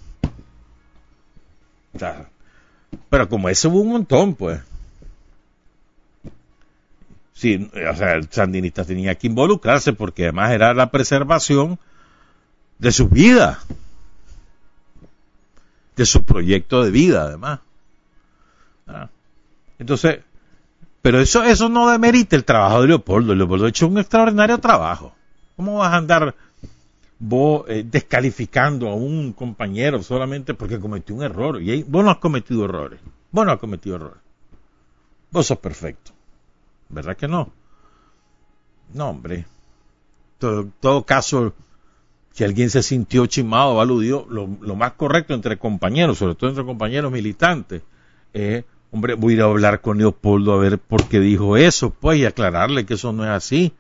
[3.11, 4.61] pero como eso hubo un montón, pues.
[7.33, 11.79] Sí, o sea, el sandinista tenía que involucrarse porque además era la preservación
[12.79, 13.61] de su vida,
[15.97, 17.61] de su proyecto de vida, además.
[18.87, 19.09] Ah.
[19.79, 20.21] Entonces,
[21.09, 23.35] pero eso, eso no demerita el trabajo de Leopoldo.
[23.35, 25.15] Leopoldo ha hecho un extraordinario trabajo.
[25.57, 26.35] ¿Cómo vas a andar
[27.19, 31.63] vos eh, descalificando a un compañero solamente porque cometió un error?
[31.63, 33.01] Y ahí, vos no has cometido errores.
[33.31, 34.19] Vos no has cometido errores.
[35.31, 36.11] Vos sos perfecto.
[36.91, 37.53] ¿Verdad que no?
[38.93, 39.47] No, hombre.
[40.43, 41.55] En todo, caso,
[42.33, 46.67] si alguien se sintió chimado o aludido, lo más correcto entre compañeros, sobre todo entre
[46.67, 47.81] compañeros militantes,
[48.35, 51.91] es Hombre, voy a ir a hablar con Leopoldo a ver por qué dijo eso,
[51.91, 53.75] pues, y aclararle que eso no es así.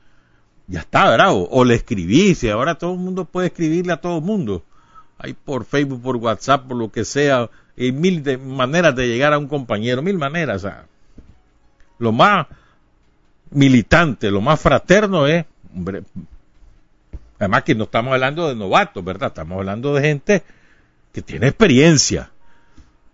[0.66, 1.48] Ya está, bravo.
[1.50, 4.64] O le escribí, si ahora todo el mundo puede escribirle a todo el mundo.
[5.18, 9.32] Hay por Facebook, por WhatsApp, por lo que sea, hay mil de maneras de llegar
[9.32, 10.66] a un compañero, mil maneras.
[11.98, 12.46] Lo más
[13.50, 16.02] militante, lo más fraterno es, hombre,
[17.38, 19.28] además que no estamos hablando de novatos, ¿verdad?
[19.28, 20.42] Estamos hablando de gente
[21.12, 22.30] que tiene experiencia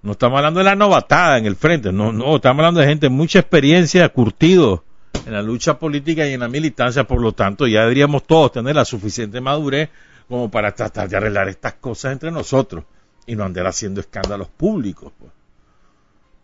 [0.05, 3.09] no estamos hablando de la novatada en el frente, no, no, estamos hablando de gente
[3.09, 4.85] mucha experiencia, curtido
[5.25, 8.77] en la lucha política y en la militancia, por lo tanto ya deberíamos todos tener
[8.77, 9.89] la suficiente madurez
[10.29, 12.85] como para tratar de arreglar estas cosas entre nosotros
[13.27, 15.33] y no andar haciendo escándalos públicos pues,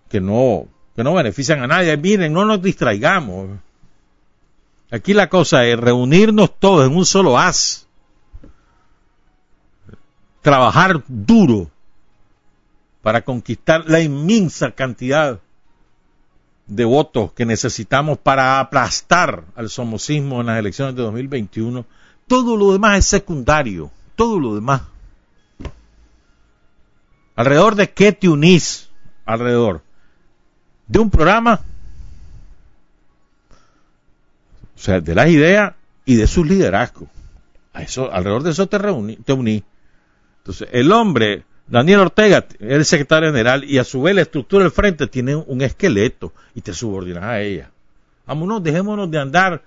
[0.09, 1.97] que no que no benefician a nadie.
[1.99, 3.59] Miren, no nos distraigamos.
[4.91, 7.87] Aquí la cosa es reunirnos todos en un solo haz,
[10.41, 11.71] trabajar duro
[13.03, 15.41] para conquistar la inmensa cantidad
[16.67, 21.85] de votos que necesitamos para aplastar al somocismo en las elecciones de 2021,
[22.27, 24.83] todo lo demás es secundario, todo lo demás.
[27.35, 28.91] ¿Alrededor de qué te unís?
[29.25, 29.83] Alrededor
[30.91, 31.61] de un programa,
[34.75, 37.07] o sea, de las ideas y de su liderazgo.
[37.73, 39.63] A eso, alrededor de eso te, reuní, te uní.
[40.39, 44.65] Entonces, el hombre Daniel Ortega es el secretario general y a su vez la estructura
[44.65, 47.71] del frente tiene un esqueleto y te subordinas a ella.
[48.27, 49.63] Vámonos, dejémonos de andar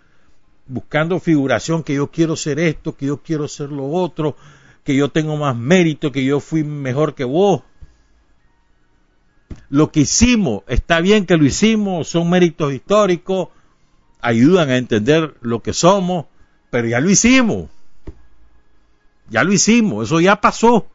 [0.67, 4.35] buscando figuración que yo quiero ser esto, que yo quiero ser lo otro,
[4.83, 7.61] que yo tengo más mérito, que yo fui mejor que vos.
[9.69, 13.47] Lo que hicimos, está bien que lo hicimos, son méritos históricos,
[14.19, 16.25] ayudan a entender lo que somos,
[16.69, 17.69] pero ya lo hicimos.
[19.29, 20.87] Ya lo hicimos, eso ya pasó.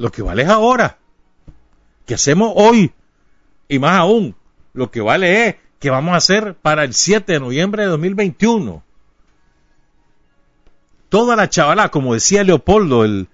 [0.00, 0.96] Lo que vale es ahora.
[2.06, 2.90] ¿Qué hacemos hoy?
[3.68, 4.34] Y más aún,
[4.72, 8.82] lo que vale es que vamos a hacer para el 7 de noviembre de 2021.
[11.10, 13.28] Toda la chavala, como decía Leopoldo el,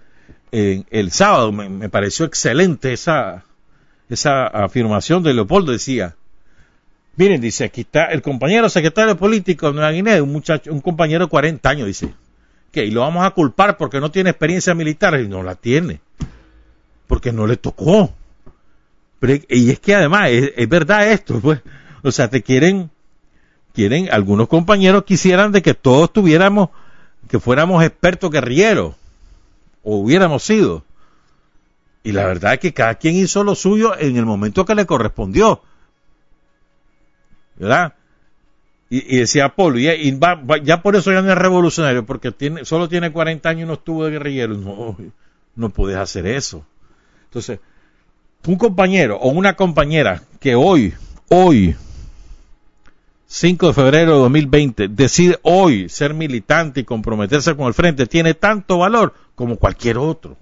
[1.13, 3.45] sábado, me, pareció excelente esa,
[4.09, 6.17] esa afirmación de Leopoldo, decía,
[7.15, 11.27] miren, dice, aquí está el compañero secretario político de Nueva Guinea, un muchacho, un compañero
[11.27, 12.13] de 40 años, dice,
[12.73, 12.87] qué?
[12.87, 15.21] Y lo vamos a culpar porque no tiene experiencia militar.
[15.21, 16.01] Y no la tiene.
[17.07, 18.13] Porque no le tocó.
[19.49, 21.61] y es que además, es, verdad esto, pues.
[22.03, 22.91] O sea, te quieren,
[23.73, 26.71] quieren, algunos compañeros quisieran de que todos tuviéramos,
[27.29, 28.95] que fuéramos expertos guerrilleros.
[29.83, 30.85] O hubiéramos sido.
[32.03, 34.87] Y la verdad es que cada quien hizo lo suyo en el momento que le
[34.87, 35.63] correspondió.
[37.57, 37.95] ¿Verdad?
[38.89, 40.19] Y, decía Polo, y,
[40.63, 43.75] ya por eso ya no es revolucionario, porque tiene, solo tiene 40 años y no
[43.75, 44.57] estuvo de guerrillero.
[44.57, 44.97] No,
[45.57, 46.65] no puedes hacer eso.
[47.37, 47.61] Entonces,
[48.47, 50.95] un compañero o una compañera que hoy,
[51.29, 51.77] hoy,
[53.27, 58.33] 5 de febrero de 2020, decide hoy ser militante y comprometerse con el frente, tiene
[58.33, 60.39] tanto valor como cualquier otro.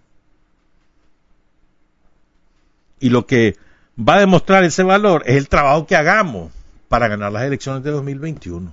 [3.00, 3.56] Y lo que
[3.98, 6.52] va a demostrar ese valor es el trabajo que hagamos
[6.86, 8.70] para ganar las elecciones de 2021.
[8.70, 8.72] O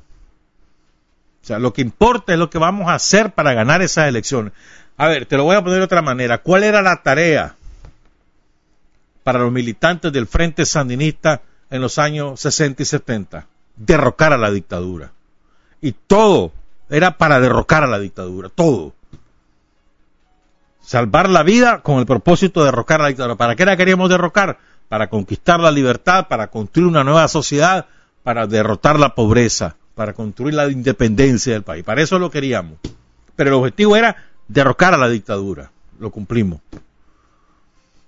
[1.41, 4.53] sea, lo que importa es lo que vamos a hacer para ganar esas elecciones.
[4.95, 6.37] A ver, te lo voy a poner de otra manera.
[6.37, 7.55] ¿Cuál era la tarea
[9.23, 13.47] para los militantes del Frente Sandinista en los años 60 y 70?
[13.75, 15.11] Derrocar a la dictadura.
[15.81, 16.51] Y todo
[16.89, 18.93] era para derrocar a la dictadura, todo.
[20.81, 23.35] Salvar la vida con el propósito de derrocar a la dictadura.
[23.35, 24.57] ¿Para qué la queríamos derrocar?
[24.89, 27.85] Para conquistar la libertad, para construir una nueva sociedad,
[28.23, 31.83] para derrotar la pobreza, para construir la independencia del país.
[31.83, 32.77] Para eso lo queríamos.
[33.35, 34.17] Pero el objetivo era
[34.47, 35.71] derrocar a la dictadura.
[35.99, 36.59] Lo cumplimos.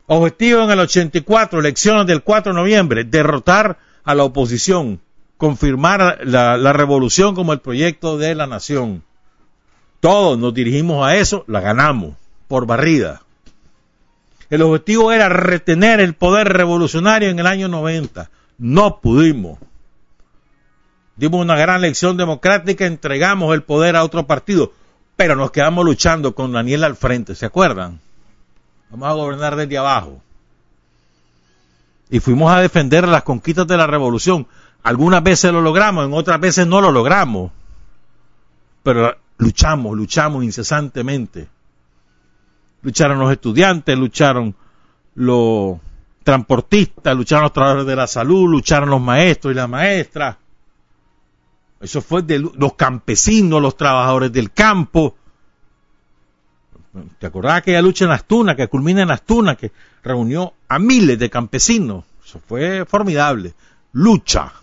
[0.08, 5.00] Objetivo en el 84, elecciones del 4 de noviembre, derrotar a la oposición,
[5.38, 9.04] confirmar la, la revolución como el proyecto de la nación.
[10.00, 12.16] Todos nos dirigimos a eso, la ganamos,
[12.48, 13.22] por barrida.
[14.50, 18.30] El objetivo era retener el poder revolucionario en el año 90.
[18.58, 19.58] No pudimos
[21.16, 24.74] dimos una gran elección democrática, entregamos el poder a otro partido,
[25.16, 28.00] pero nos quedamos luchando con Daniel al frente, ¿se acuerdan?
[28.94, 30.22] Vamos a gobernar desde abajo.
[32.10, 34.48] Y fuimos a defender las conquistas de la revolución.
[34.84, 37.52] Algunas veces lo logramos, en otras veces no lo logramos.
[38.84, 41.50] Pero luchamos, luchamos incesantemente.
[42.84, 44.56] Lucharon los estudiantes, lucharon
[45.16, 45.78] los
[46.24, 50.38] transportistas, lucharon los trabajadores de la salud, lucharon los maestros y las maestras
[51.84, 55.18] eso fue de los campesinos, los trabajadores del campo.
[57.20, 59.72] ¿Te acordás aquella lucha en las tunas, que culmina en las tunas, que
[60.04, 62.06] reunió a miles de campesinos?
[62.26, 63.54] Eso fue formidable.
[63.92, 64.54] Lucha.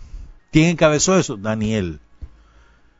[0.51, 1.37] ¿Quién encabezó eso?
[1.37, 1.99] Daniel.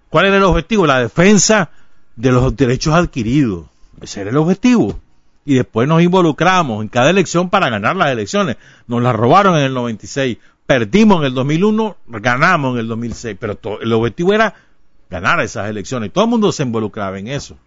[0.09, 0.85] ¿Cuál era el objetivo?
[0.85, 1.69] La defensa
[2.15, 3.67] de los derechos adquiridos.
[4.01, 4.99] Ese era el objetivo.
[5.45, 8.57] Y después nos involucramos en cada elección para ganar las elecciones.
[8.87, 10.37] Nos las robaron en el 96,
[10.71, 14.53] Perdimos en el 2001, ganamos en el 2006, pero el objetivo era
[15.09, 16.13] ganar esas elecciones.
[16.13, 17.57] Todo el mundo se involucraba en eso.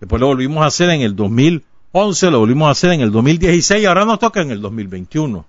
[0.00, 3.82] Después lo volvimos a hacer en el 2011, lo volvimos a hacer en el 2016
[3.82, 5.46] y ahora nos toca en el 2021.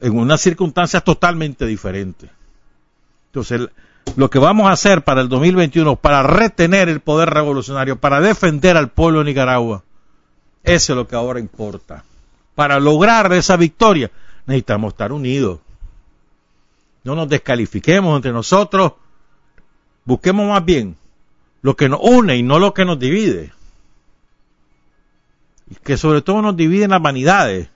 [0.00, 2.30] En unas circunstancias totalmente diferentes.
[3.26, 3.68] Entonces,
[4.16, 8.76] lo que vamos a hacer para el 2021, para retener el poder revolucionario, para defender
[8.76, 9.84] al pueblo de Nicaragua,
[10.64, 12.04] eso es lo que ahora importa.
[12.54, 14.10] Para lograr esa victoria,
[14.46, 15.60] necesitamos estar unidos.
[17.04, 18.92] No nos descalifiquemos entre nosotros.
[20.04, 20.96] Busquemos más bien
[21.62, 23.52] lo que nos une y no lo que nos divide.
[25.70, 27.68] Y que sobre todo nos divide en las vanidades.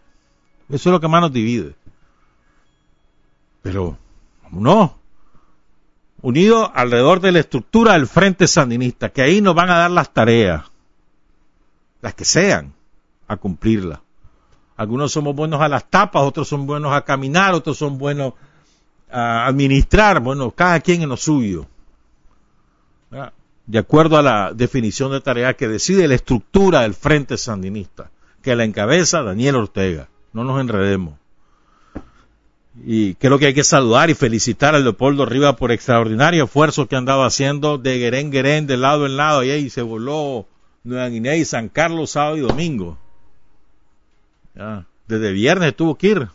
[0.68, 1.74] Eso es lo que más nos divide.
[3.62, 3.97] Pero,
[4.51, 4.99] no.
[6.20, 10.12] Unidos alrededor de la estructura del Frente Sandinista, que ahí nos van a dar las
[10.12, 10.64] tareas,
[12.01, 12.74] las que sean,
[13.28, 14.01] a cumplirlas.
[14.76, 18.34] Algunos somos buenos a las tapas, otros son buenos a caminar, otros son buenos
[19.11, 20.20] a administrar.
[20.20, 21.66] Bueno, cada quien en lo suyo.
[23.66, 28.10] De acuerdo a la definición de tarea que decide la estructura del Frente Sandinista,
[28.42, 30.08] que la encabeza Daniel Ortega.
[30.32, 31.14] No nos enredemos.
[32.84, 36.96] Y creo que hay que saludar y felicitar a Leopoldo Rivas por extraordinario esfuerzo que
[36.96, 40.46] han dado haciendo de Guerén Guerén de lado en lado y ahí se voló
[40.84, 42.98] Nueva Guinea y San Carlos sábado y domingo.
[45.08, 46.28] Desde viernes tuvo que ir.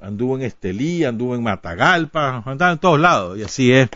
[0.00, 3.38] Anduvo en Estelí, anduvo en Matagalpa, andaba en todos lados.
[3.38, 3.88] Y así es.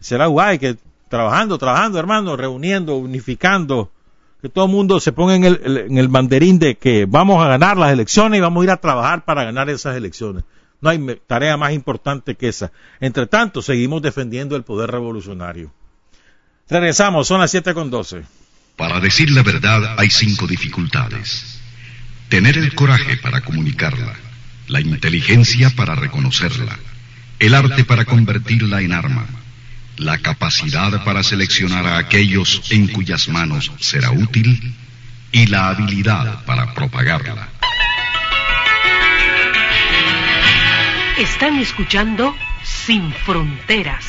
[0.00, 0.76] Será guay que
[1.08, 3.92] trabajando, trabajando, hermano, reuniendo, unificando,
[4.42, 7.92] que todo el mundo se ponga en el, banderín de que vamos a ganar las
[7.92, 10.44] elecciones y vamos a ir a trabajar para ganar esas elecciones.
[10.80, 12.70] No hay tarea más importante que esa.
[13.00, 15.72] Entre tanto, seguimos defendiendo el poder revolucionario.
[16.68, 18.24] Regresamos, son las siete con doce.
[18.76, 21.60] Para decir la verdad hay cinco dificultades.
[22.28, 24.14] Tener el coraje para comunicarla,
[24.68, 26.78] la inteligencia para reconocerla,
[27.38, 29.26] el arte para convertirla en arma,
[29.96, 34.74] la capacidad para seleccionar a aquellos en cuyas manos será útil
[35.32, 37.48] y la habilidad para propagarla.
[41.18, 42.34] Están escuchando
[42.64, 44.04] Sin Fronteras.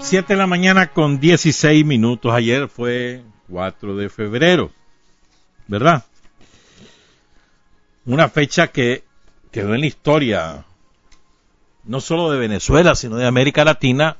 [0.00, 2.32] Siete de la mañana con 16 minutos.
[2.34, 4.70] Ayer fue 4 de febrero,
[5.66, 6.04] ¿verdad?
[8.04, 9.04] Una fecha que
[9.50, 10.64] quedó en la historia
[11.86, 14.16] no solo de Venezuela, sino de América Latina,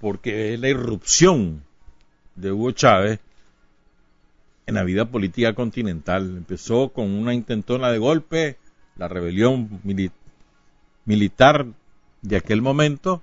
[0.00, 1.62] porque es la irrupción
[2.34, 3.20] de Hugo Chávez
[4.66, 6.36] en la vida política continental.
[6.36, 8.56] Empezó con una intentona de golpe,
[8.96, 9.80] la rebelión
[11.04, 11.66] militar
[12.22, 13.22] de aquel momento,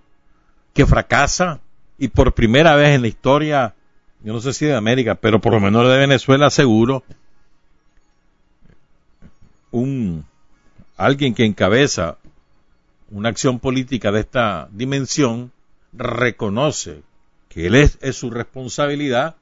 [0.74, 1.60] que fracasa
[1.98, 3.76] y por primera vez en la historia,
[4.24, 7.04] yo no sé si de América, pero por lo menos de Venezuela seguro,
[9.72, 10.26] un
[10.98, 12.18] alguien que encabeza
[13.12, 15.52] una acción política de esta dimensión
[15.94, 17.04] reconoce
[17.50, 19.36] que él es, su responsabilidad,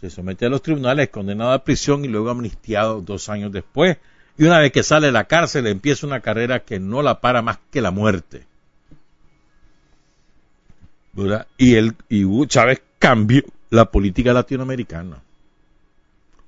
[0.00, 3.96] se somete a los tribunales, es condenado a prisión y luego amnistiado dos años después.
[4.36, 7.42] Y una vez que sale de la cárcel empieza una carrera que no la para
[7.42, 8.46] más que la muerte.
[11.56, 15.20] Y, el, y Chávez cambió la política latinoamericana.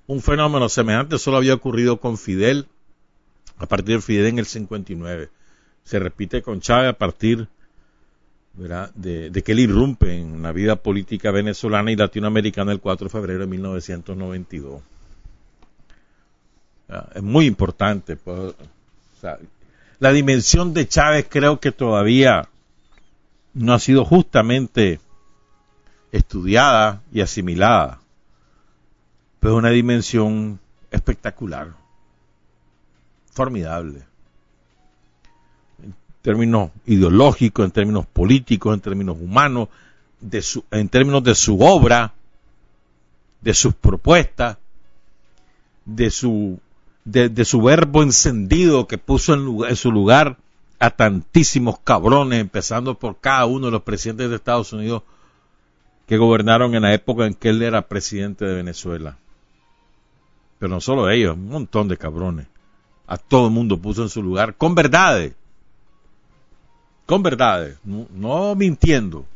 [0.07, 2.67] Un fenómeno semejante solo había ocurrido con Fidel
[3.59, 5.31] a partir de Fidel en el 59
[5.85, 7.49] se repite con Chávez a partir
[8.55, 13.41] de, que él irrumpe en la vida política venezolana y latinoamericana el 4 de febrero
[13.41, 14.83] de 1992.
[17.15, 18.17] Es muy importante.
[18.17, 18.55] Pues,
[19.99, 22.49] la dimensión de Chávez creo que todavía
[23.55, 25.01] no ha sido justamente
[26.13, 28.01] estudiada y asimilada,
[29.39, 30.59] pero es una dimensión
[30.91, 31.75] espectacular,
[33.31, 34.10] formidable
[36.23, 39.69] términos ideológicos, en términos políticos, en términos humanos,
[40.71, 42.13] en términos de su obra,
[43.41, 44.59] de sus propuestas,
[45.85, 46.61] de su,
[47.05, 50.37] de, su verbo encendido que puso en, en su lugar
[50.79, 55.03] a tantísimos cabrones, empezando por cada uno de los presidentes de Estados Unidos
[56.07, 59.17] que gobernaron en la época en que él era presidente de Venezuela.
[60.59, 62.47] Pero no solo ellos, un montón de cabrones.
[63.07, 65.35] A todo el mundo puso en su lugar con verdades
[67.11, 69.27] con verdades, no, mintiendo,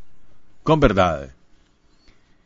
[0.63, 1.33] con verdades.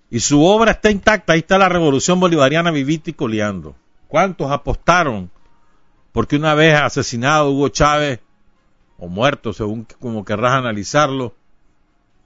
[0.08, 3.76] Y su obra está intacta, ahí está la revolución bolivariana vivita y coleando.
[4.06, 5.30] ¿Cuántos apostaron?
[6.12, 8.20] Porque una vez asesinado Hugo Chávez,
[8.96, 11.34] o muerto, según como querrás analizarlo,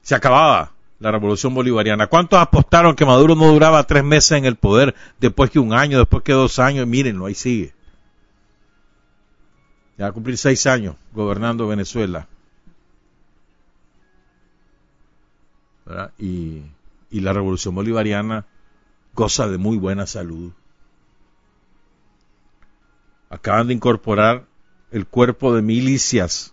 [0.03, 2.07] se acababa la revolución bolivariana.
[2.07, 5.98] ¿Cuántos apostaron que Maduro no duraba tres meses en el poder, después que un año,
[5.98, 6.86] después que dos años?
[6.86, 7.74] Mírenlo, ahí sigue.
[9.98, 12.28] Ya va a cumplir seis años gobernando Venezuela.
[16.18, 16.62] Y,
[17.10, 18.46] y la revolución bolivariana
[19.14, 20.52] goza de muy buena salud.
[23.30, 24.44] Acaban de incorporar
[24.90, 26.52] el cuerpo de milicias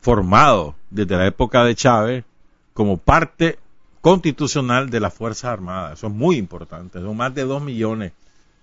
[0.00, 2.24] formado desde la época de Chávez
[2.72, 3.58] como parte
[4.00, 5.98] constitucional de las Fuerzas Armadas.
[5.98, 7.00] Eso es muy importante.
[7.00, 8.12] Son más de dos millones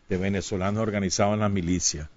[0.10, 2.10] de venezolanos organizados en las milicias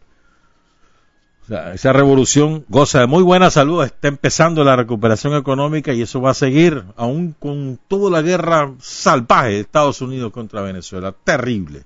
[1.49, 6.31] esa revolución goza de muy buena salud, está empezando la recuperación económica y eso va
[6.31, 11.13] a seguir, aún con toda la guerra salvaje de Estados Unidos contra Venezuela.
[11.25, 11.83] Terrible.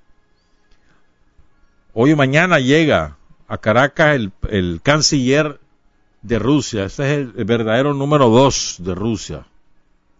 [1.94, 3.16] Hoy o mañana llega
[3.48, 4.18] a Caracas
[4.50, 5.60] el, canciller
[6.22, 9.46] de Rusia, ese es el, verdadero número dos de Rusia,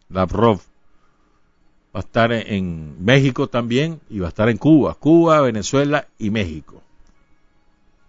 [0.09, 0.61] Lavrov.
[1.95, 6.31] Va a estar en México también y va a estar en Cuba, Cuba, Venezuela y
[6.31, 6.83] México.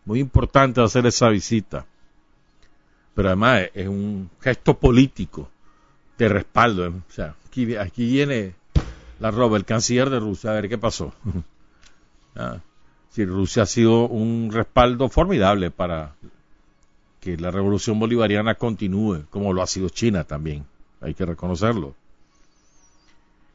[0.06, 1.86] Muy importante hacer esa visita.
[3.14, 5.50] Pero además es un gesto político
[6.18, 6.88] de respaldo.
[6.88, 8.54] O sea, aquí, aquí viene
[9.20, 11.14] la roba, el canciller de Rusia, a ver qué pasó.
[12.36, 12.60] ah,
[13.10, 16.16] si Rusia ha sido un respaldo formidable para
[17.22, 20.66] que la revolución bolivariana continúe, como lo ha sido China también,
[21.02, 21.96] hay que reconocerlo.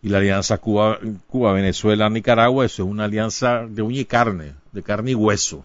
[0.02, 0.98] Y la alianza Cuba,
[1.28, 5.64] Cuba Venezuela, Nicaragua, eso es una alianza de uña y carne, de carne y hueso.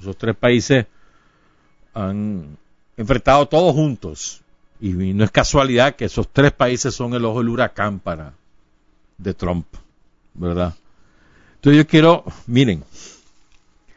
[0.00, 0.86] Esos tres países
[1.94, 2.56] han
[2.96, 4.40] enfrentado todos juntos.
[4.80, 8.32] Y no es casualidad que esos tres países son el ojo del huracán para
[9.18, 9.66] de Trump,
[10.32, 10.74] ¿verdad?
[11.56, 12.82] Entonces yo quiero, miren,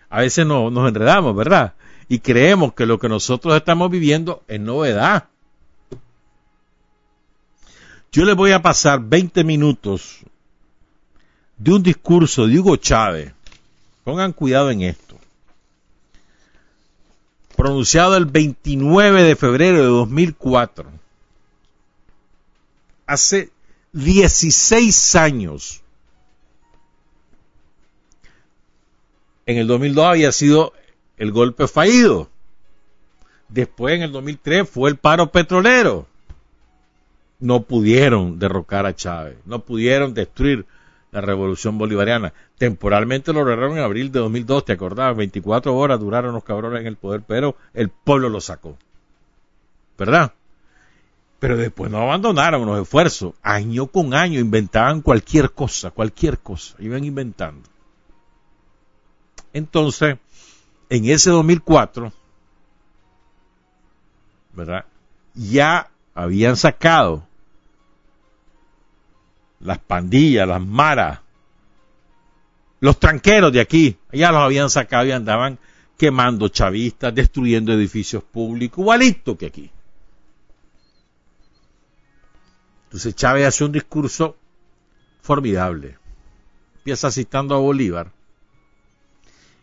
[0.10, 1.74] a veces no, nos enredamos, ¿verdad?
[2.10, 5.30] Y creemos que lo que nosotros estamos viviendo es novedad.
[8.12, 10.20] Yo les voy a pasar 20 minutos
[11.58, 13.32] de un discurso de Hugo Chávez.
[14.04, 15.03] Pongan cuidado en esto
[17.64, 20.92] pronunciado el 29 de febrero de 2004
[23.08, 23.52] hace
[23.94, 25.82] 16 años.
[29.46, 30.74] En el 2002 había sido
[31.16, 32.30] el golpe fallido.
[33.48, 36.06] Después, en el 2003, fue el paro petrolero.
[37.40, 40.66] No pudieron derrocar a Chávez, no pudieron destruir
[41.14, 42.34] la revolución bolivariana.
[42.58, 45.16] Temporalmente lo lograron en abril de 2002, ¿te acordabas?
[45.16, 48.78] 24 horas duraron los cabrones en el poder, pero el pueblo lo sacó.
[49.98, 50.34] ¿Verdad?
[51.38, 53.36] Pero después no abandonaron los esfuerzos.
[53.44, 56.76] Año con año inventaban cualquier cosa, cualquier cosa.
[56.80, 57.70] Iban inventando.
[59.54, 60.18] Entonces,
[60.90, 62.12] en ese 2004,
[64.54, 64.86] ¿verdad?
[65.36, 67.28] Ya habían sacado
[69.64, 71.20] las pandillas, las maras,
[72.80, 75.58] los tranqueros de aquí, ya los habían sacado y andaban
[75.98, 79.72] quemando chavistas, destruyendo edificios públicos, igualito que aquí.
[82.86, 84.36] Entonces Chávez hace un discurso
[85.22, 85.98] formidable.
[86.78, 88.12] Empieza citando a Bolívar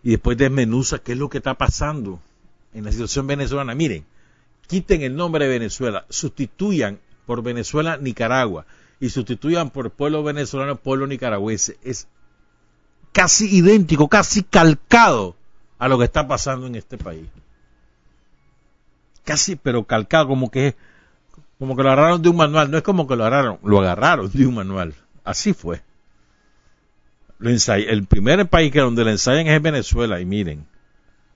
[0.03, 2.21] y después desmenuza qué es lo que está pasando
[2.73, 3.75] en la situación venezolana.
[3.75, 4.07] Miren,
[4.67, 8.65] quiten el nombre de Venezuela, sustituyan por Venezuela Nicaragua
[9.01, 11.79] y sustituyan por pueblo venezolano pueblo nicaragüense.
[11.83, 12.07] Es
[13.13, 15.35] casi idéntico, casi calcado
[15.79, 17.27] a lo que está pasando en este país.
[19.25, 20.77] Casi, pero calcado, como que,
[21.59, 22.71] como que lo agarraron de un manual.
[22.71, 24.95] No es como que lo agarraron, lo agarraron de un manual.
[25.25, 25.83] Así fue.
[27.41, 30.67] el primer país que donde lo ensayan es Venezuela, y miren.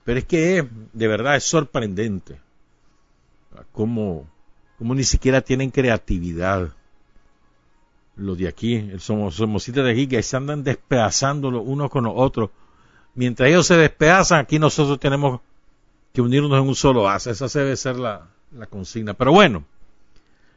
[0.03, 2.39] Pero es que de verdad es sorprendente
[3.71, 4.29] cómo,
[4.77, 6.69] cómo ni siquiera tienen creatividad
[8.17, 12.13] los de aquí, el somosita de aquí, que se andan despedazando los unos con los
[12.15, 12.49] otros.
[13.13, 15.41] Mientras ellos se despedazan, aquí nosotros tenemos
[16.13, 17.31] que unirnos en un solo asa.
[17.31, 18.27] Esa debe ser la,
[18.69, 19.13] consigna.
[19.13, 19.63] Pero bueno,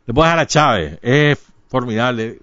[0.06, 0.98] le voy a dejar a Chávez.
[1.02, 1.38] Es
[1.68, 2.40] formidable.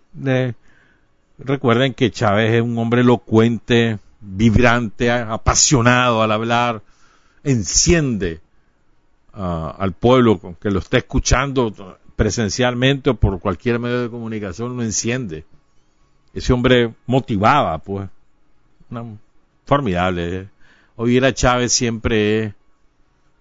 [1.38, 6.82] recuerden que Chávez es un hombre elocuente, vibrante, apasionado al hablar.
[7.44, 8.42] Enciende
[9.34, 14.84] ah, al pueblo que lo está escuchando presencialmente o por cualquier medio de comunicación lo
[14.84, 15.46] enciende.
[16.34, 18.10] Ese hombre motivaba, pues.
[19.66, 20.36] formidable.
[20.36, 20.48] ¿eh?
[20.96, 22.54] Oír a Chávez siempre es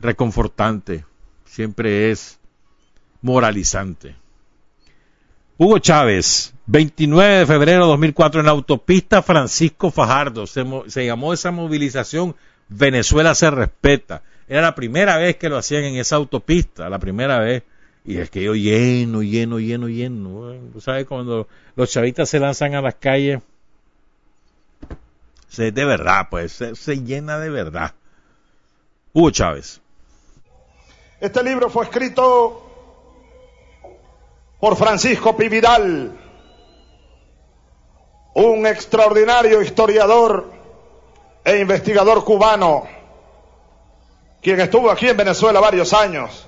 [0.00, 1.04] reconfortante,
[1.44, 2.38] siempre es
[3.22, 4.16] moralizante.
[5.56, 10.46] Hugo Chávez, 29 de febrero de 2004 en la autopista Francisco Fajardo.
[10.46, 12.34] Se, se, llamó esa movilización
[12.68, 14.22] Venezuela se respeta.
[14.48, 17.62] Era la primera vez que lo hacían en esa autopista, la primera vez.
[18.04, 20.54] Y es que yo lleno, lleno, lleno, lleno.
[20.80, 21.06] ¿Sabes?
[21.06, 23.40] Cuando los chavitas se lanzan a las calles,
[25.48, 27.94] se, de verdad, pues, se, llena de verdad.
[29.14, 29.80] Hugo Chávez.
[31.18, 32.60] Este libro fue escrito
[34.60, 36.12] por Francisco Pividal,
[38.34, 40.52] un extraordinario historiador
[41.44, 42.86] e investigador cubano,
[44.42, 46.43] quien estuvo aquí en Venezuela varios años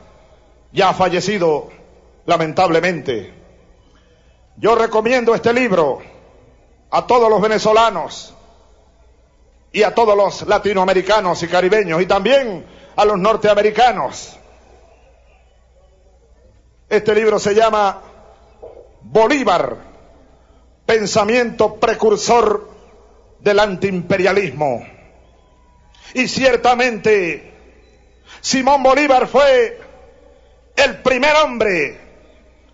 [0.76, 1.70] ya fallecido
[2.26, 3.32] lamentablemente.
[4.58, 6.02] Yo recomiendo este libro
[6.90, 8.34] a todos los venezolanos
[9.72, 14.36] y a todos los latinoamericanos y caribeños y también a los norteamericanos.
[16.90, 18.02] Este libro se llama
[19.00, 19.78] Bolívar,
[20.84, 22.68] pensamiento precursor
[23.40, 24.86] del antiimperialismo.
[26.12, 27.54] Y ciertamente
[28.42, 29.85] Simón Bolívar fue
[30.76, 32.00] el primer hombre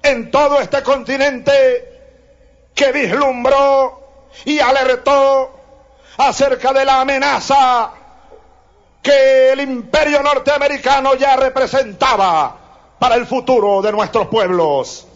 [0.02, 1.52] en todo este continente
[2.74, 5.52] que vislumbró y alertó
[6.18, 7.92] acerca de la amenaza
[9.02, 12.56] que el imperio norteamericano ya representaba
[12.98, 15.06] para el futuro de nuestros pueblos.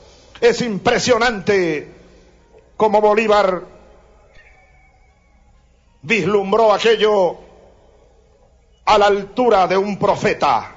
[0.40, 1.88] Es impresionante
[2.76, 3.62] cómo Bolívar
[6.02, 7.36] vislumbró aquello
[8.84, 10.75] a la altura de un profeta.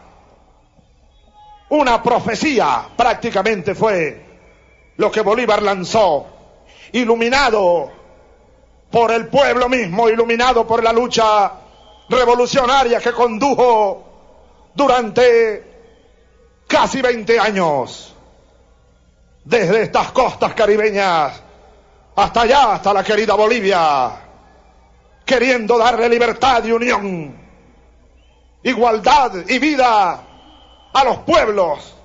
[1.70, 4.26] Una profecía prácticamente fue
[4.98, 6.26] lo que Bolívar lanzó,
[6.94, 7.92] iluminado
[8.90, 11.52] por el pueblo mismo, iluminado por la lucha
[12.10, 15.64] revolucionaria que condujo durante
[16.68, 18.16] casi 20 años,
[19.44, 21.42] desde estas costas caribeñas
[22.16, 24.12] hasta allá, hasta la querida Bolivia,
[25.24, 27.38] queriendo darle libertad y unión,
[28.64, 30.29] igualdad y vida
[30.94, 31.96] a los pueblos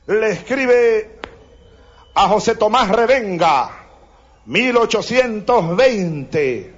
[0.06, 1.20] le escribe
[2.14, 3.70] a José Tomás Revenga,
[4.46, 6.74] 1820.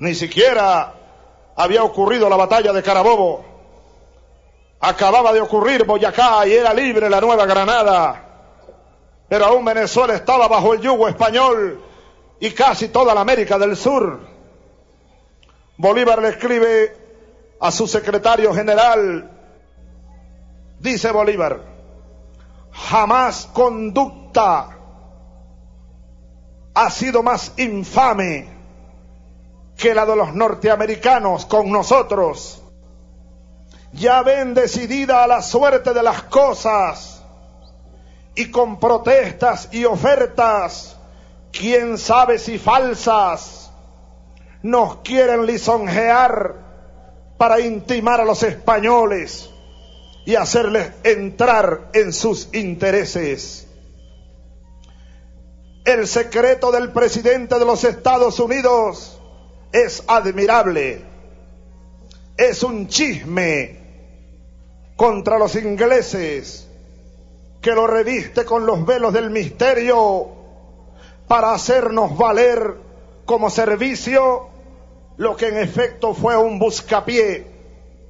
[0.00, 0.92] Ni siquiera
[1.56, 3.53] había ocurrido la batalla de Carabobo.
[4.86, 8.22] Acababa de ocurrir Boyacá y era libre la Nueva Granada.
[9.28, 11.82] Pero aún Venezuela estaba bajo el yugo español
[12.38, 14.20] y casi toda la América del Sur.
[15.78, 16.96] Bolívar le escribe
[17.60, 19.30] a su secretario general,
[20.80, 21.62] dice Bolívar,
[22.70, 24.68] jamás conducta
[26.74, 28.48] ha sido más infame
[29.78, 32.63] que la de los norteamericanos con nosotros.
[33.94, 37.22] Ya ven decidida la suerte de las cosas
[38.34, 40.96] y con protestas y ofertas,
[41.52, 43.70] quién sabe si falsas,
[44.62, 46.56] nos quieren lisonjear
[47.38, 49.48] para intimar a los españoles
[50.26, 53.68] y hacerles entrar en sus intereses.
[55.84, 59.20] El secreto del presidente de los Estados Unidos
[59.70, 61.04] es admirable.
[62.36, 63.83] Es un chisme
[64.96, 66.68] contra los ingleses
[67.60, 70.28] que lo reviste con los velos del misterio
[71.26, 72.76] para hacernos valer
[73.24, 74.48] como servicio
[75.16, 77.46] lo que en efecto fue un buscapié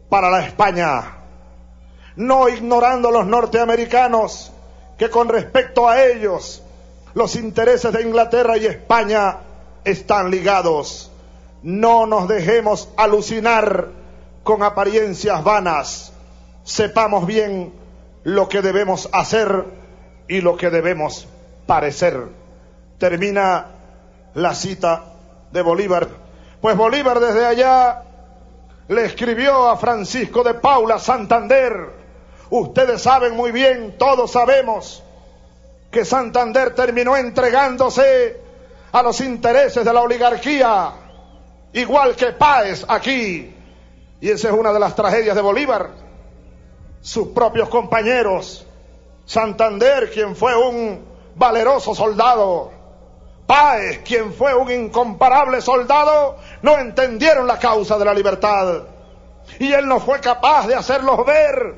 [0.08, 1.18] para la España.
[2.16, 4.52] No ignorando los norteamericanos
[4.98, 6.62] que con respecto a ellos
[7.14, 9.38] los intereses de Inglaterra y España
[9.84, 11.10] están ligados.
[11.62, 13.88] No nos dejemos alucinar
[14.42, 16.13] con apariencias vanas.
[16.64, 17.72] Sepamos bien
[18.22, 19.66] lo que debemos hacer
[20.28, 21.28] y lo que debemos
[21.66, 22.28] parecer.
[22.98, 23.66] Termina
[24.32, 25.04] la cita
[25.52, 26.08] de Bolívar.
[26.62, 28.02] Pues Bolívar desde allá
[28.88, 31.90] le escribió a Francisco de Paula Santander.
[32.48, 35.02] Ustedes saben muy bien, todos sabemos,
[35.90, 38.40] que Santander terminó entregándose
[38.90, 40.92] a los intereses de la oligarquía,
[41.74, 43.54] igual que Páez aquí.
[44.20, 46.03] Y esa es una de las tragedias de Bolívar.
[47.04, 48.66] Sus propios compañeros,
[49.26, 52.72] Santander, quien fue un valeroso soldado,
[53.46, 58.84] Páez, quien fue un incomparable soldado, no entendieron la causa de la libertad.
[59.58, 61.74] Y él no fue capaz de hacerlos ver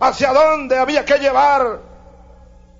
[0.00, 1.78] hacia dónde había que llevar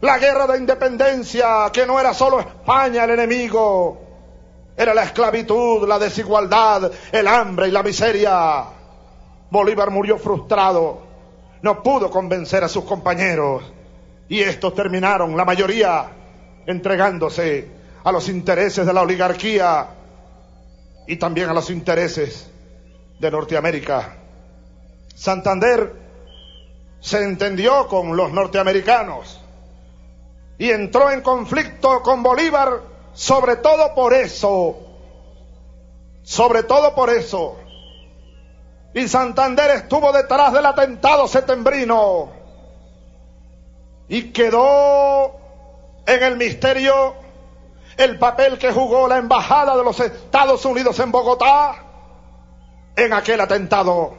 [0.00, 4.00] la guerra de independencia, que no era solo España el enemigo,
[4.76, 8.64] era la esclavitud, la desigualdad, el hambre y la miseria.
[9.48, 11.11] Bolívar murió frustrado,
[11.62, 13.62] no pudo convencer a sus compañeros
[14.28, 16.10] y estos terminaron, la mayoría,
[16.66, 17.68] entregándose
[18.04, 19.88] a los intereses de la oligarquía
[21.06, 22.50] y también a los intereses
[23.18, 24.16] de Norteamérica.
[25.14, 25.92] Santander
[27.00, 29.40] se entendió con los norteamericanos
[30.58, 32.80] y entró en conflicto con Bolívar,
[33.12, 34.78] sobre todo por eso,
[36.22, 37.56] sobre todo por eso.
[38.95, 42.30] Y Santander estuvo detrás del atentado setembrino
[44.09, 45.34] y quedó
[46.07, 47.14] en el misterio
[47.97, 51.76] el papel que jugó la embajada de los Estados Unidos en Bogotá
[52.97, 54.14] en aquel atentado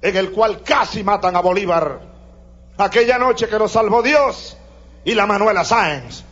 [0.00, 2.00] en el cual casi matan a Bolívar.
[2.78, 4.56] Aquella noche que nos salvó Dios
[5.04, 6.24] y la Manuela Sáenz,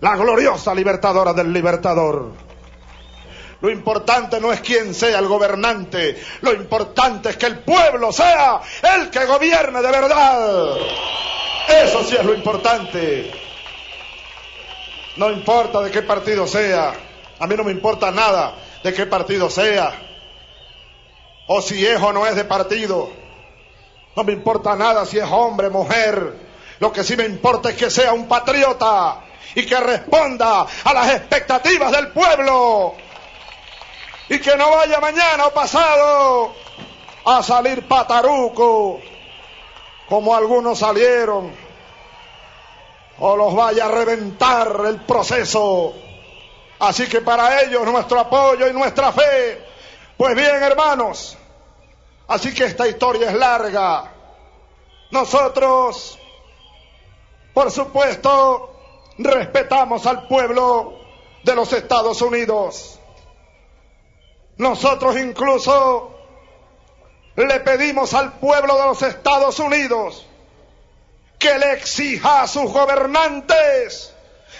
[0.00, 2.49] la gloriosa libertadora del libertador.
[3.60, 8.60] Lo importante no es quién sea el gobernante, lo importante es que el pueblo sea
[8.96, 10.76] el que gobierne de verdad.
[11.68, 13.30] Eso sí es lo importante.
[15.16, 16.94] No importa de qué partido sea,
[17.38, 19.92] a mí no me importa nada de qué partido sea,
[21.46, 23.10] o si es o no es de partido.
[24.16, 26.34] No me importa nada si es hombre, mujer,
[26.78, 29.20] lo que sí me importa es que sea un patriota
[29.54, 32.94] y que responda a las expectativas del pueblo.
[34.30, 36.54] Y que no vaya mañana o pasado
[37.26, 38.98] a salir pataruco
[40.08, 41.52] como algunos salieron.
[43.18, 45.92] O los vaya a reventar el proceso.
[46.78, 49.62] Así que para ellos nuestro apoyo y nuestra fe.
[50.16, 51.36] Pues bien, hermanos,
[52.28, 54.10] así que esta historia es larga.
[55.10, 56.18] Nosotros
[57.52, 58.70] por supuesto,
[59.18, 60.94] respetamos al pueblo
[61.42, 62.99] de los Estados Unidos.
[64.60, 66.14] Nosotros incluso
[67.34, 70.26] le pedimos al pueblo de los Estados Unidos
[71.38, 74.14] que le exija a sus gobernantes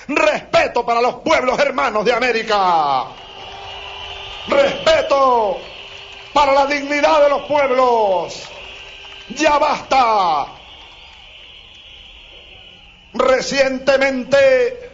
[0.09, 3.09] respeto para los pueblos hermanos de América.
[4.49, 5.59] Respeto
[6.33, 8.43] para la dignidad de los pueblos.
[9.37, 10.47] Ya basta.
[13.13, 14.93] Recientemente,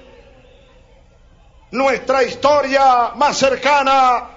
[1.70, 4.35] nuestra historia más cercana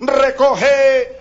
[0.00, 1.18] recoge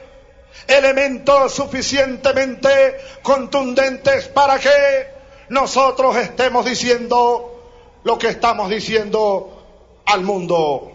[0.68, 5.08] elementos suficientemente contundentes para que
[5.50, 10.92] nosotros estemos diciendo lo que estamos diciendo al mundo.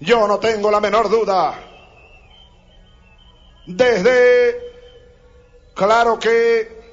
[0.00, 1.54] Yo no tengo la menor duda.
[3.66, 4.60] Desde,
[5.74, 6.84] claro que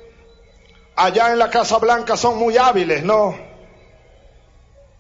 [0.96, 3.36] allá en la Casa Blanca son muy hábiles, ¿no?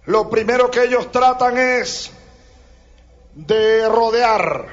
[0.06, 2.12] Lo primero que ellos tratan es
[3.34, 4.66] de rodear,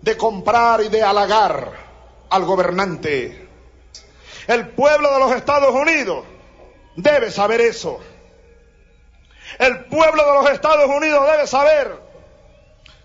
[0.00, 1.72] de comprar y de halagar
[2.28, 3.48] al gobernante.
[4.46, 6.24] El pueblo de los Estados Unidos
[6.96, 8.00] debe saber eso.
[9.58, 12.00] El pueblo de los Estados Unidos debe saber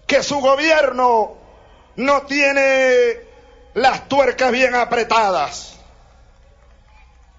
[0.08, 1.38] que su gobierno
[1.96, 3.20] no tiene
[3.74, 5.80] las tuercas bien apretadas.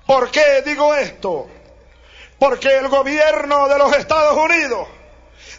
[0.07, 1.49] ¿Por qué digo esto?
[2.39, 4.87] Porque el gobierno de los Estados Unidos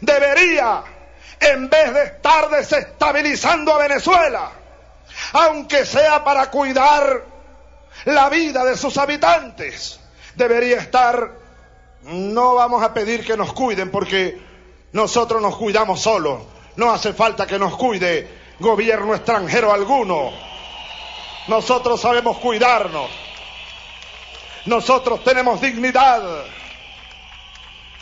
[0.02, 0.84] debería
[1.40, 4.52] en vez de estar desestabilizando a Venezuela,
[5.34, 7.24] aunque sea para cuidar
[8.06, 10.00] la vida de sus habitantes,
[10.36, 11.32] debería estar,
[12.04, 14.40] no vamos a pedir que nos cuiden porque
[14.94, 16.42] nosotros nos cuidamos solos,
[16.76, 18.28] no hace falta que nos cuide
[18.60, 20.32] gobierno extranjero alguno,
[21.48, 23.10] nosotros sabemos cuidarnos,
[24.66, 26.24] nosotros tenemos dignidad,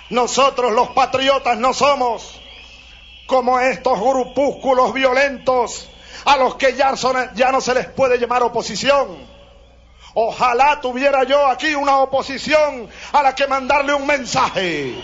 [0.10, 2.35] nosotros los patriotas no somos
[3.26, 5.90] como estos grupúsculos violentos
[6.26, 6.92] a los que ya,
[7.52, 9.36] no se les puede llamar oposición.
[10.14, 14.96] Ojalá tuviera yo aquí una oposición a la que mandarle un mensaje.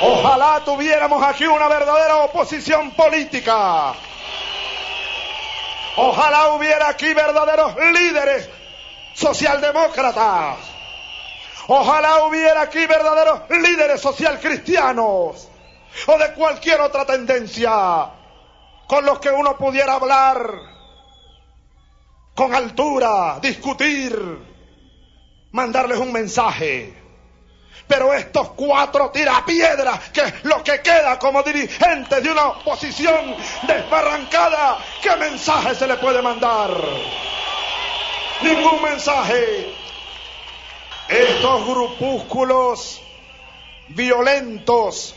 [0.00, 3.94] Ojalá tuviéramos aquí una verdadera oposición política.
[5.96, 8.48] Ojalá hubiera aquí verdaderos líderes
[9.14, 10.77] socialdemócratas
[11.70, 15.48] Ojalá hubiera aquí verdaderos líderes social cristianos
[16.06, 18.10] o de cualquier otra tendencia
[18.86, 20.50] con los que uno pudiera hablar
[22.34, 24.18] con altura, discutir,
[25.52, 26.94] mandarles un mensaje.
[27.86, 34.78] Pero estos cuatro tirapiedras, que es lo que queda como dirigentes de una oposición desbarrancada,
[35.02, 36.70] ¿qué mensaje se le puede mandar?
[38.40, 39.77] Ningún mensaje.
[41.08, 43.00] Estos grupúsculos
[43.88, 45.14] violentos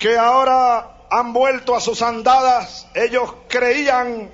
[0.00, 4.30] que ahora han vuelto a sus andadas, ellos creían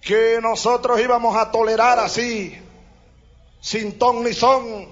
[0.00, 2.60] que nosotros íbamos a tolerar así,
[3.60, 4.88] sin ton ni son,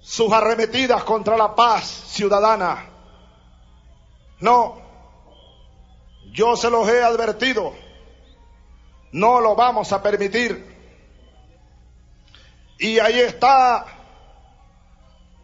[0.00, 2.88] sus arremetidas contra la paz ciudadana.
[4.40, 4.80] No,
[6.32, 7.74] yo se los he advertido,
[9.12, 10.71] no lo vamos a permitir.
[12.82, 13.86] Y ahí está,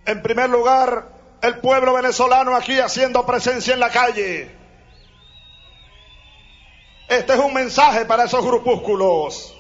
[0.05, 1.07] en primer lugar,
[1.41, 4.51] el pueblo venezolano aquí haciendo presencia en la calle.
[7.07, 9.57] Este es un mensaje para esos grupúsculos.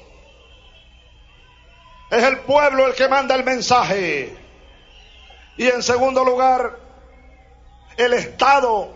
[2.10, 4.36] Es el pueblo el que manda el mensaje.
[5.56, 6.80] Y en segundo lugar,
[7.96, 8.92] el Estado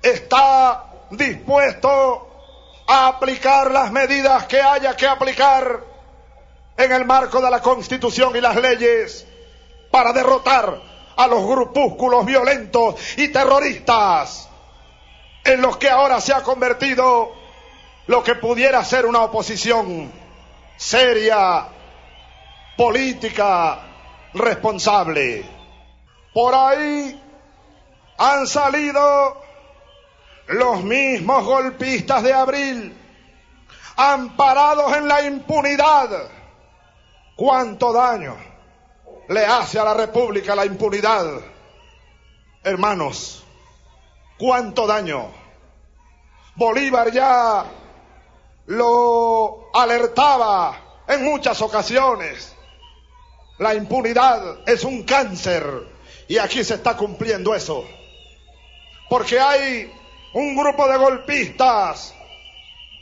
[0.00, 2.28] está dispuesto
[2.86, 5.87] a aplicar las medidas que haya que aplicar
[6.78, 9.26] en el marco de la Constitución y las leyes
[9.90, 10.80] para derrotar
[11.16, 14.48] a los grupúsculos violentos y terroristas
[15.44, 17.32] en los que ahora se ha convertido
[18.06, 20.12] lo que pudiera ser una oposición
[20.76, 21.66] seria,
[22.76, 23.80] política,
[24.34, 25.44] responsable.
[26.32, 27.20] Por ahí
[28.18, 29.42] han salido
[30.46, 32.96] los mismos golpistas de abril,
[33.96, 36.37] amparados en la impunidad
[37.38, 38.36] ¿Cuánto daño
[39.28, 41.40] le hace a la República la impunidad?
[42.64, 43.44] Hermanos,
[44.36, 45.30] ¿cuánto daño?
[46.56, 47.64] Bolívar ya
[48.66, 52.56] lo alertaba en muchas ocasiones.
[53.58, 55.64] La impunidad es un cáncer
[56.26, 57.84] y aquí se está cumpliendo eso.
[59.08, 59.92] Porque hay
[60.32, 62.12] un grupo de golpistas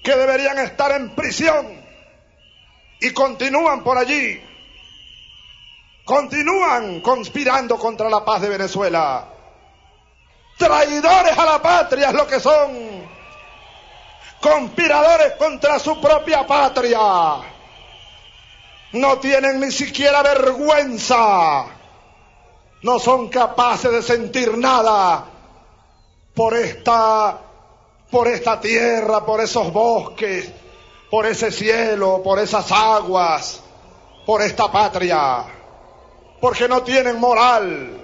[0.05, 1.76] que deberían estar en prisión
[3.01, 4.43] y continúan por allí.
[6.05, 9.27] Continúan conspirando contra la paz de Venezuela.
[10.57, 13.07] Traidores a la patria es lo que son.
[14.41, 17.01] Conspiradores contra su propia patria.
[18.93, 21.67] No tienen ni siquiera vergüenza.
[22.83, 25.25] No son capaces de sentir nada
[26.35, 27.41] por esta
[28.11, 30.51] por esta tierra, por esos bosques,
[31.11, 33.61] por ese cielo, por esas aguas,
[34.25, 35.45] por esta patria,
[36.41, 38.01] porque no tienen moral.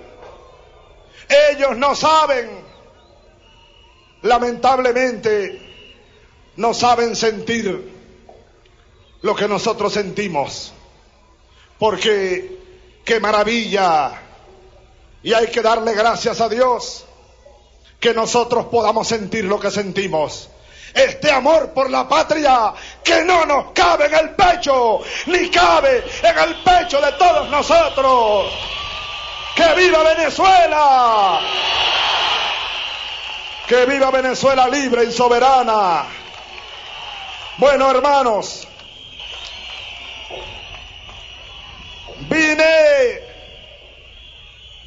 [1.50, 2.64] Ellos no saben,
[4.22, 5.60] lamentablemente,
[6.56, 7.92] no saben sentir
[9.22, 10.72] lo que nosotros sentimos,
[11.78, 12.58] porque
[13.04, 14.20] qué maravilla,
[15.22, 17.04] y hay que darle gracias a Dios
[18.00, 20.48] que nosotros podamos sentir lo que sentimos.
[20.94, 26.38] Este amor por la patria que no nos cabe en el pecho, ni cabe en
[26.38, 28.52] el pecho de todos nosotros.
[29.56, 31.40] ¡Que viva Venezuela!
[33.66, 36.04] ¡Que viva Venezuela libre y soberana!
[37.56, 38.66] Bueno, hermanos,
[42.28, 43.20] vine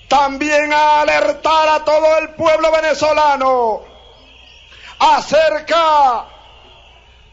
[0.08, 3.95] también a alertar a todo el pueblo venezolano
[5.00, 6.26] acerca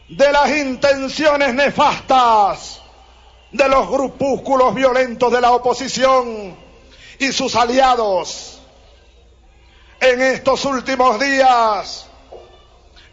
[0.09, 2.81] de las intenciones nefastas
[3.51, 6.57] de los grupúsculos violentos de la oposición
[7.19, 8.61] y sus aliados.
[9.99, 12.07] En estos últimos días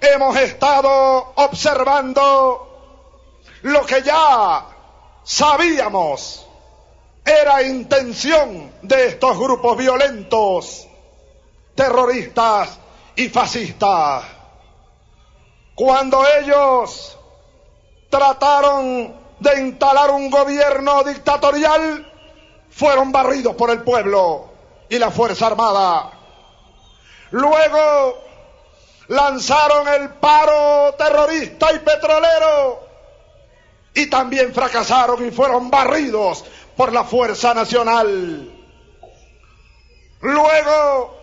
[0.00, 2.66] hemos estado observando
[3.62, 4.66] lo que ya
[5.22, 6.46] sabíamos
[7.24, 10.88] era intención de estos grupos violentos,
[11.74, 12.78] terroristas
[13.14, 14.39] y fascistas.
[15.80, 17.16] Cuando ellos
[18.10, 22.06] trataron de instalar un gobierno dictatorial,
[22.68, 24.50] fueron barridos por el pueblo
[24.90, 26.10] y la Fuerza Armada.
[27.30, 28.18] Luego
[29.08, 32.86] lanzaron el paro terrorista y petrolero
[33.94, 36.44] y también fracasaron y fueron barridos
[36.76, 38.52] por la Fuerza Nacional.
[40.20, 41.14] Luego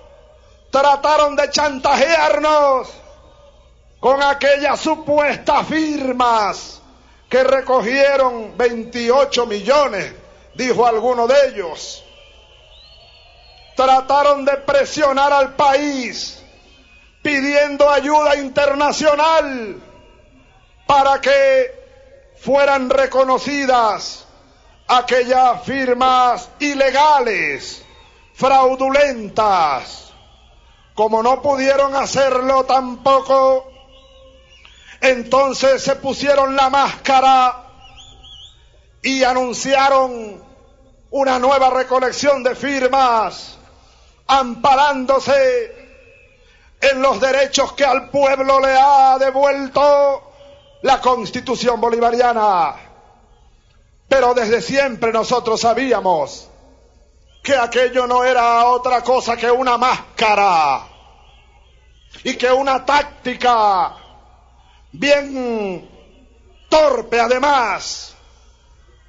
[0.72, 2.92] trataron de chantajearnos
[4.00, 6.82] con aquellas supuestas firmas
[7.30, 10.14] que recogieron 28 millones,
[10.56, 12.04] dijo alguno de ellos.
[13.76, 16.44] Trataron de presionar al país
[17.22, 19.82] pidiendo ayuda internacional
[20.88, 21.78] para que
[22.40, 24.26] fueran reconocidas
[24.88, 27.84] aquellas firmas ilegales,
[28.34, 30.14] fraudulentas,
[30.96, 33.70] como no pudieron hacerlo tampoco,
[35.02, 37.64] entonces se pusieron la máscara
[39.02, 40.44] y anunciaron
[41.10, 43.58] una nueva recolección de firmas,
[44.28, 45.76] amparándose
[46.82, 50.32] en los derechos que al pueblo le ha devuelto
[50.82, 52.76] la constitución bolivariana.
[54.08, 56.50] Pero desde siempre nosotros sabíamos
[57.44, 60.88] que aquello no era otra cosa que una máscara
[62.24, 63.96] y que una táctica
[64.92, 65.90] bien
[66.70, 68.16] torpe además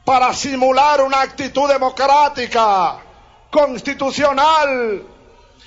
[0.05, 2.99] para simular una actitud democrática,
[3.51, 5.05] constitucional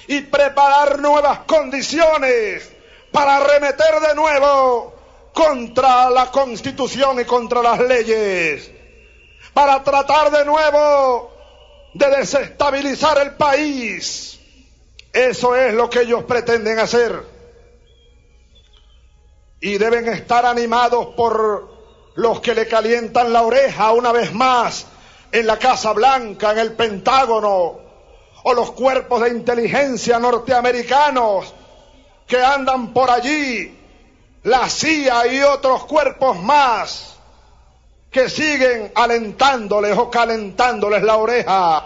[0.08, 2.72] y preparar nuevas condiciones
[3.12, 4.94] para arremeter de nuevo
[5.34, 8.72] contra la constitución y contra las leyes
[9.54, 11.32] para tratar de nuevo
[11.94, 14.40] de desestabilizar el país.
[15.12, 17.31] Eso es lo que ellos pretenden hacer.
[19.62, 21.70] Y deben estar animados por
[22.16, 24.88] los que le calientan la oreja una vez más
[25.32, 27.80] en la Casa Blanca, en el Pentágono,
[28.44, 31.54] o los cuerpos de inteligencia norteamericanos
[32.28, 33.78] que andan por allí,
[34.44, 37.16] la CIA y otros cuerpos más
[38.10, 41.86] que siguen alentándoles o calentándoles la oreja.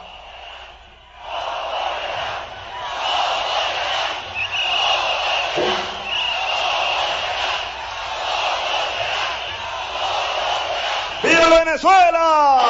[11.21, 12.61] ¡Viva Venezuela!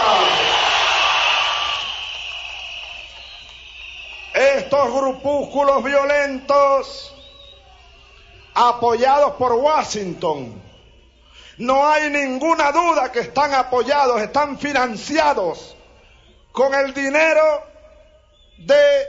[4.33, 7.15] Estos grupúsculos violentos
[8.55, 10.61] apoyados por Washington
[11.57, 15.75] no hay ninguna duda que están apoyados, están financiados
[16.51, 17.63] con el dinero
[18.57, 19.07] de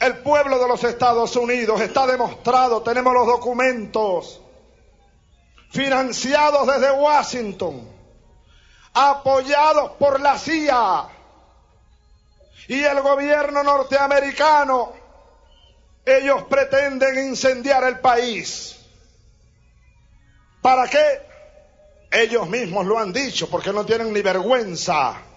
[0.00, 1.80] el pueblo de los Estados Unidos.
[1.80, 4.40] Está demostrado, tenemos los documentos.
[5.70, 7.97] financiados desde Washington,
[8.98, 11.08] apoyados por la CIA
[12.66, 14.92] y el gobierno norteamericano,
[16.04, 18.76] ellos pretenden incendiar el país.
[20.60, 21.22] ¿Para qué?
[22.10, 25.27] Ellos mismos lo han dicho porque no tienen ni vergüenza.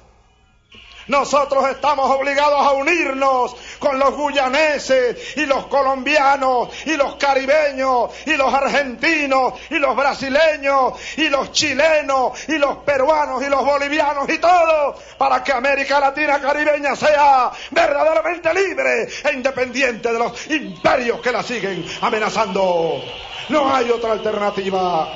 [1.07, 8.35] Nosotros estamos obligados a unirnos con los guyaneses y los colombianos y los caribeños y
[8.35, 14.37] los argentinos y los brasileños y los chilenos y los peruanos y los bolivianos y
[14.37, 21.31] todos para que América Latina caribeña sea verdaderamente libre e independiente de los imperios que
[21.31, 23.01] la siguen amenazando.
[23.49, 25.09] No hay otra alternativa.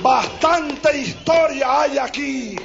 [0.00, 2.56] Bastante historia hay aquí.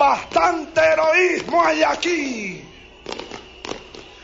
[0.00, 2.64] Bastante heroísmo hay aquí.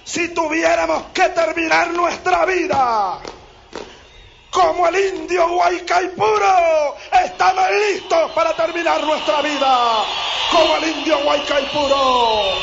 [0.04, 3.18] Si tuviéramos que terminar nuestra vida
[4.50, 10.04] como el indio Huaycaipuro, estamos listos para terminar nuestra vida
[10.50, 12.54] como el indio Huaycaipuro.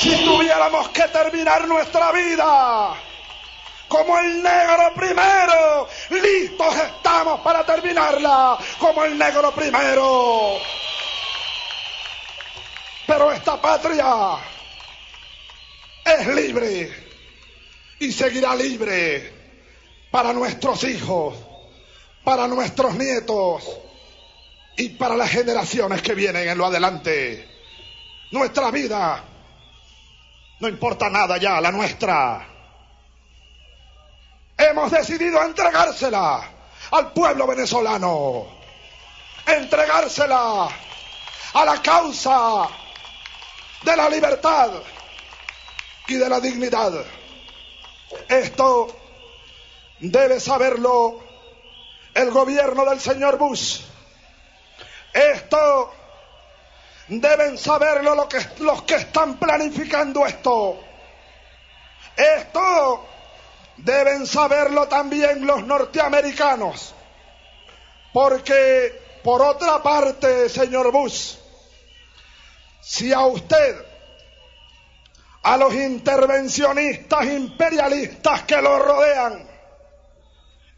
[0.00, 2.94] Si tuviéramos que terminar nuestra vida
[3.94, 5.88] como el negro primero.
[6.10, 10.56] Listos estamos para terminarla como el negro primero.
[13.06, 14.36] Pero esta patria
[16.04, 16.92] es libre
[18.00, 19.32] y seguirá libre
[20.10, 21.36] para nuestros hijos,
[22.24, 23.62] para nuestros nietos
[24.76, 27.48] y para las generaciones que vienen en lo adelante.
[28.32, 29.22] Nuestra vida,
[30.58, 32.53] no importa nada ya, la nuestra
[34.64, 36.50] hemos decidido entregársela
[36.90, 38.46] al pueblo venezolano,
[39.46, 40.68] entregársela
[41.54, 42.68] a la causa
[43.82, 44.70] de la libertad
[46.06, 46.92] y de la dignidad.
[48.28, 48.88] Esto
[50.00, 51.20] debe saberlo
[52.14, 53.80] el gobierno del señor Bush.
[55.12, 55.92] Esto
[57.08, 58.14] deben saberlo
[58.58, 60.80] los que, están planificando esto.
[62.16, 63.06] Esto
[63.76, 66.94] Deben saberlo también los norteamericanos.
[68.12, 71.34] Porque, por otra parte, señor Bush,
[72.80, 73.76] si a usted,
[75.42, 79.48] a los intervencionistas imperialistas que lo rodean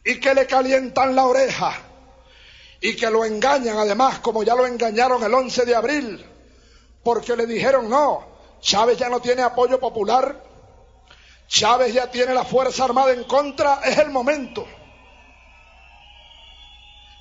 [0.05, 1.72] y que le calientan la oreja
[2.80, 6.26] y que lo engañan además, como ya lo engañaron el 11 de abril,
[7.03, 8.26] porque le dijeron no,
[8.61, 10.42] Chávez ya no tiene apoyo popular,
[11.49, 14.66] Chávez ya tiene la Fuerza Armada en contra, es el momento.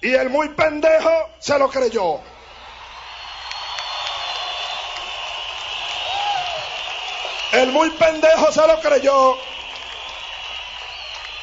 [0.01, 2.19] Y el muy pendejo se lo creyó.
[7.51, 9.38] El muy pendejo se lo creyó.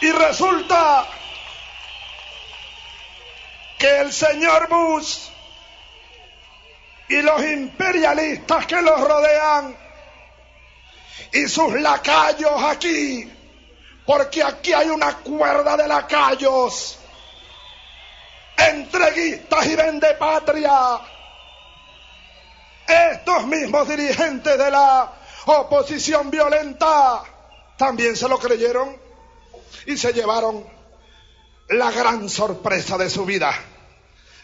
[0.01, 1.07] Y resulta
[3.79, 5.29] que el señor Bush
[7.09, 9.82] y los imperialistas que los rodean
[11.33, 13.31] y sus lacayos aquí,
[14.05, 16.99] porque aquí hay una cuerda de lacayos,
[18.57, 21.01] entreguistas y vendepatria.
[22.87, 25.13] Estos mismos dirigentes de la
[25.47, 27.23] oposición violenta
[27.77, 28.97] también se lo creyeron
[29.87, 30.65] y se llevaron
[31.69, 33.53] la gran sorpresa de su vida.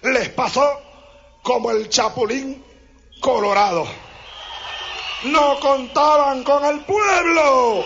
[0.03, 0.81] Les pasó
[1.43, 2.65] como el chapulín
[3.21, 3.87] colorado
[5.25, 7.85] no contaban con el pueblo.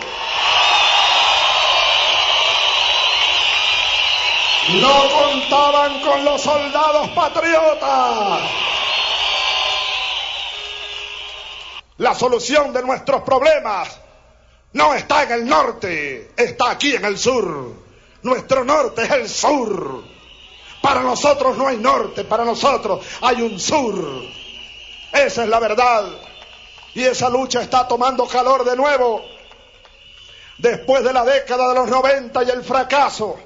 [4.69, 8.41] No contaban con los soldados patriotas.
[11.97, 13.99] La solución de nuestros problemas
[14.73, 17.73] no está en el norte, está aquí en el sur.
[18.23, 20.03] Nuestro norte es el sur.
[20.81, 24.23] Para nosotros no hay norte, para nosotros hay un sur.
[25.11, 26.05] Esa es la verdad.
[26.95, 29.21] Y esa lucha está tomando calor de nuevo.
[30.57, 33.37] Después de la década de los 90 y el fracaso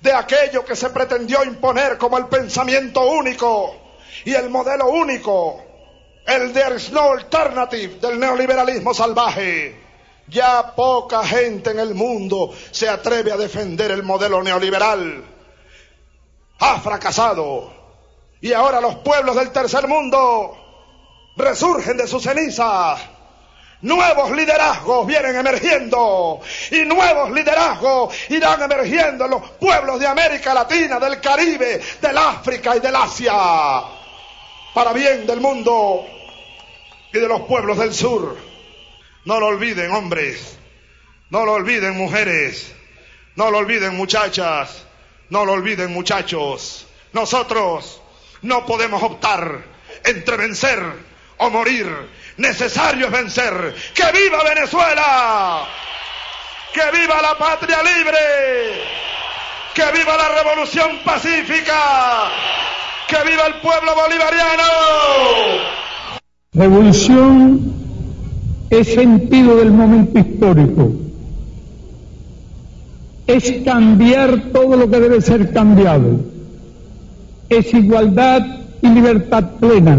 [0.00, 3.74] de aquello que se pretendió imponer como el pensamiento único
[4.24, 5.62] y el modelo único,
[6.26, 9.80] el There's no alternative del neoliberalismo salvaje.
[10.28, 15.24] Ya poca gente en el mundo se atreve a defender el modelo neoliberal.
[16.58, 17.72] Ha fracasado.
[18.40, 20.61] Y ahora los pueblos del tercer mundo
[21.36, 23.00] resurgen de sus cenizas.
[23.82, 26.40] Nuevos liderazgos vienen emergiendo
[26.70, 32.76] y nuevos liderazgos irán emergiendo en los pueblos de América Latina, del Caribe, del África
[32.76, 33.34] y del Asia,
[34.72, 36.06] para bien del mundo
[37.12, 38.36] y de los pueblos del sur.
[39.24, 40.58] No lo olviden, hombres.
[41.30, 42.72] No lo olviden, mujeres.
[43.34, 44.84] No lo olviden, muchachas.
[45.28, 46.86] No lo olviden, muchachos.
[47.12, 48.00] Nosotros
[48.42, 49.64] no podemos optar
[50.04, 51.11] entre vencer
[51.42, 51.86] o morir.
[52.36, 53.74] Necesario es vencer.
[53.94, 55.64] ¡Que viva Venezuela!
[56.72, 58.18] ¡Que viva la patria libre!
[59.74, 62.30] ¡Que viva la revolución pacífica!
[63.08, 64.62] ¡Que viva el pueblo bolivariano!
[66.54, 67.74] Revolución
[68.70, 70.92] es sentido del momento histórico.
[73.26, 76.20] Es cambiar todo lo que debe ser cambiado.
[77.48, 78.42] Es igualdad
[78.80, 79.98] y libertad plena.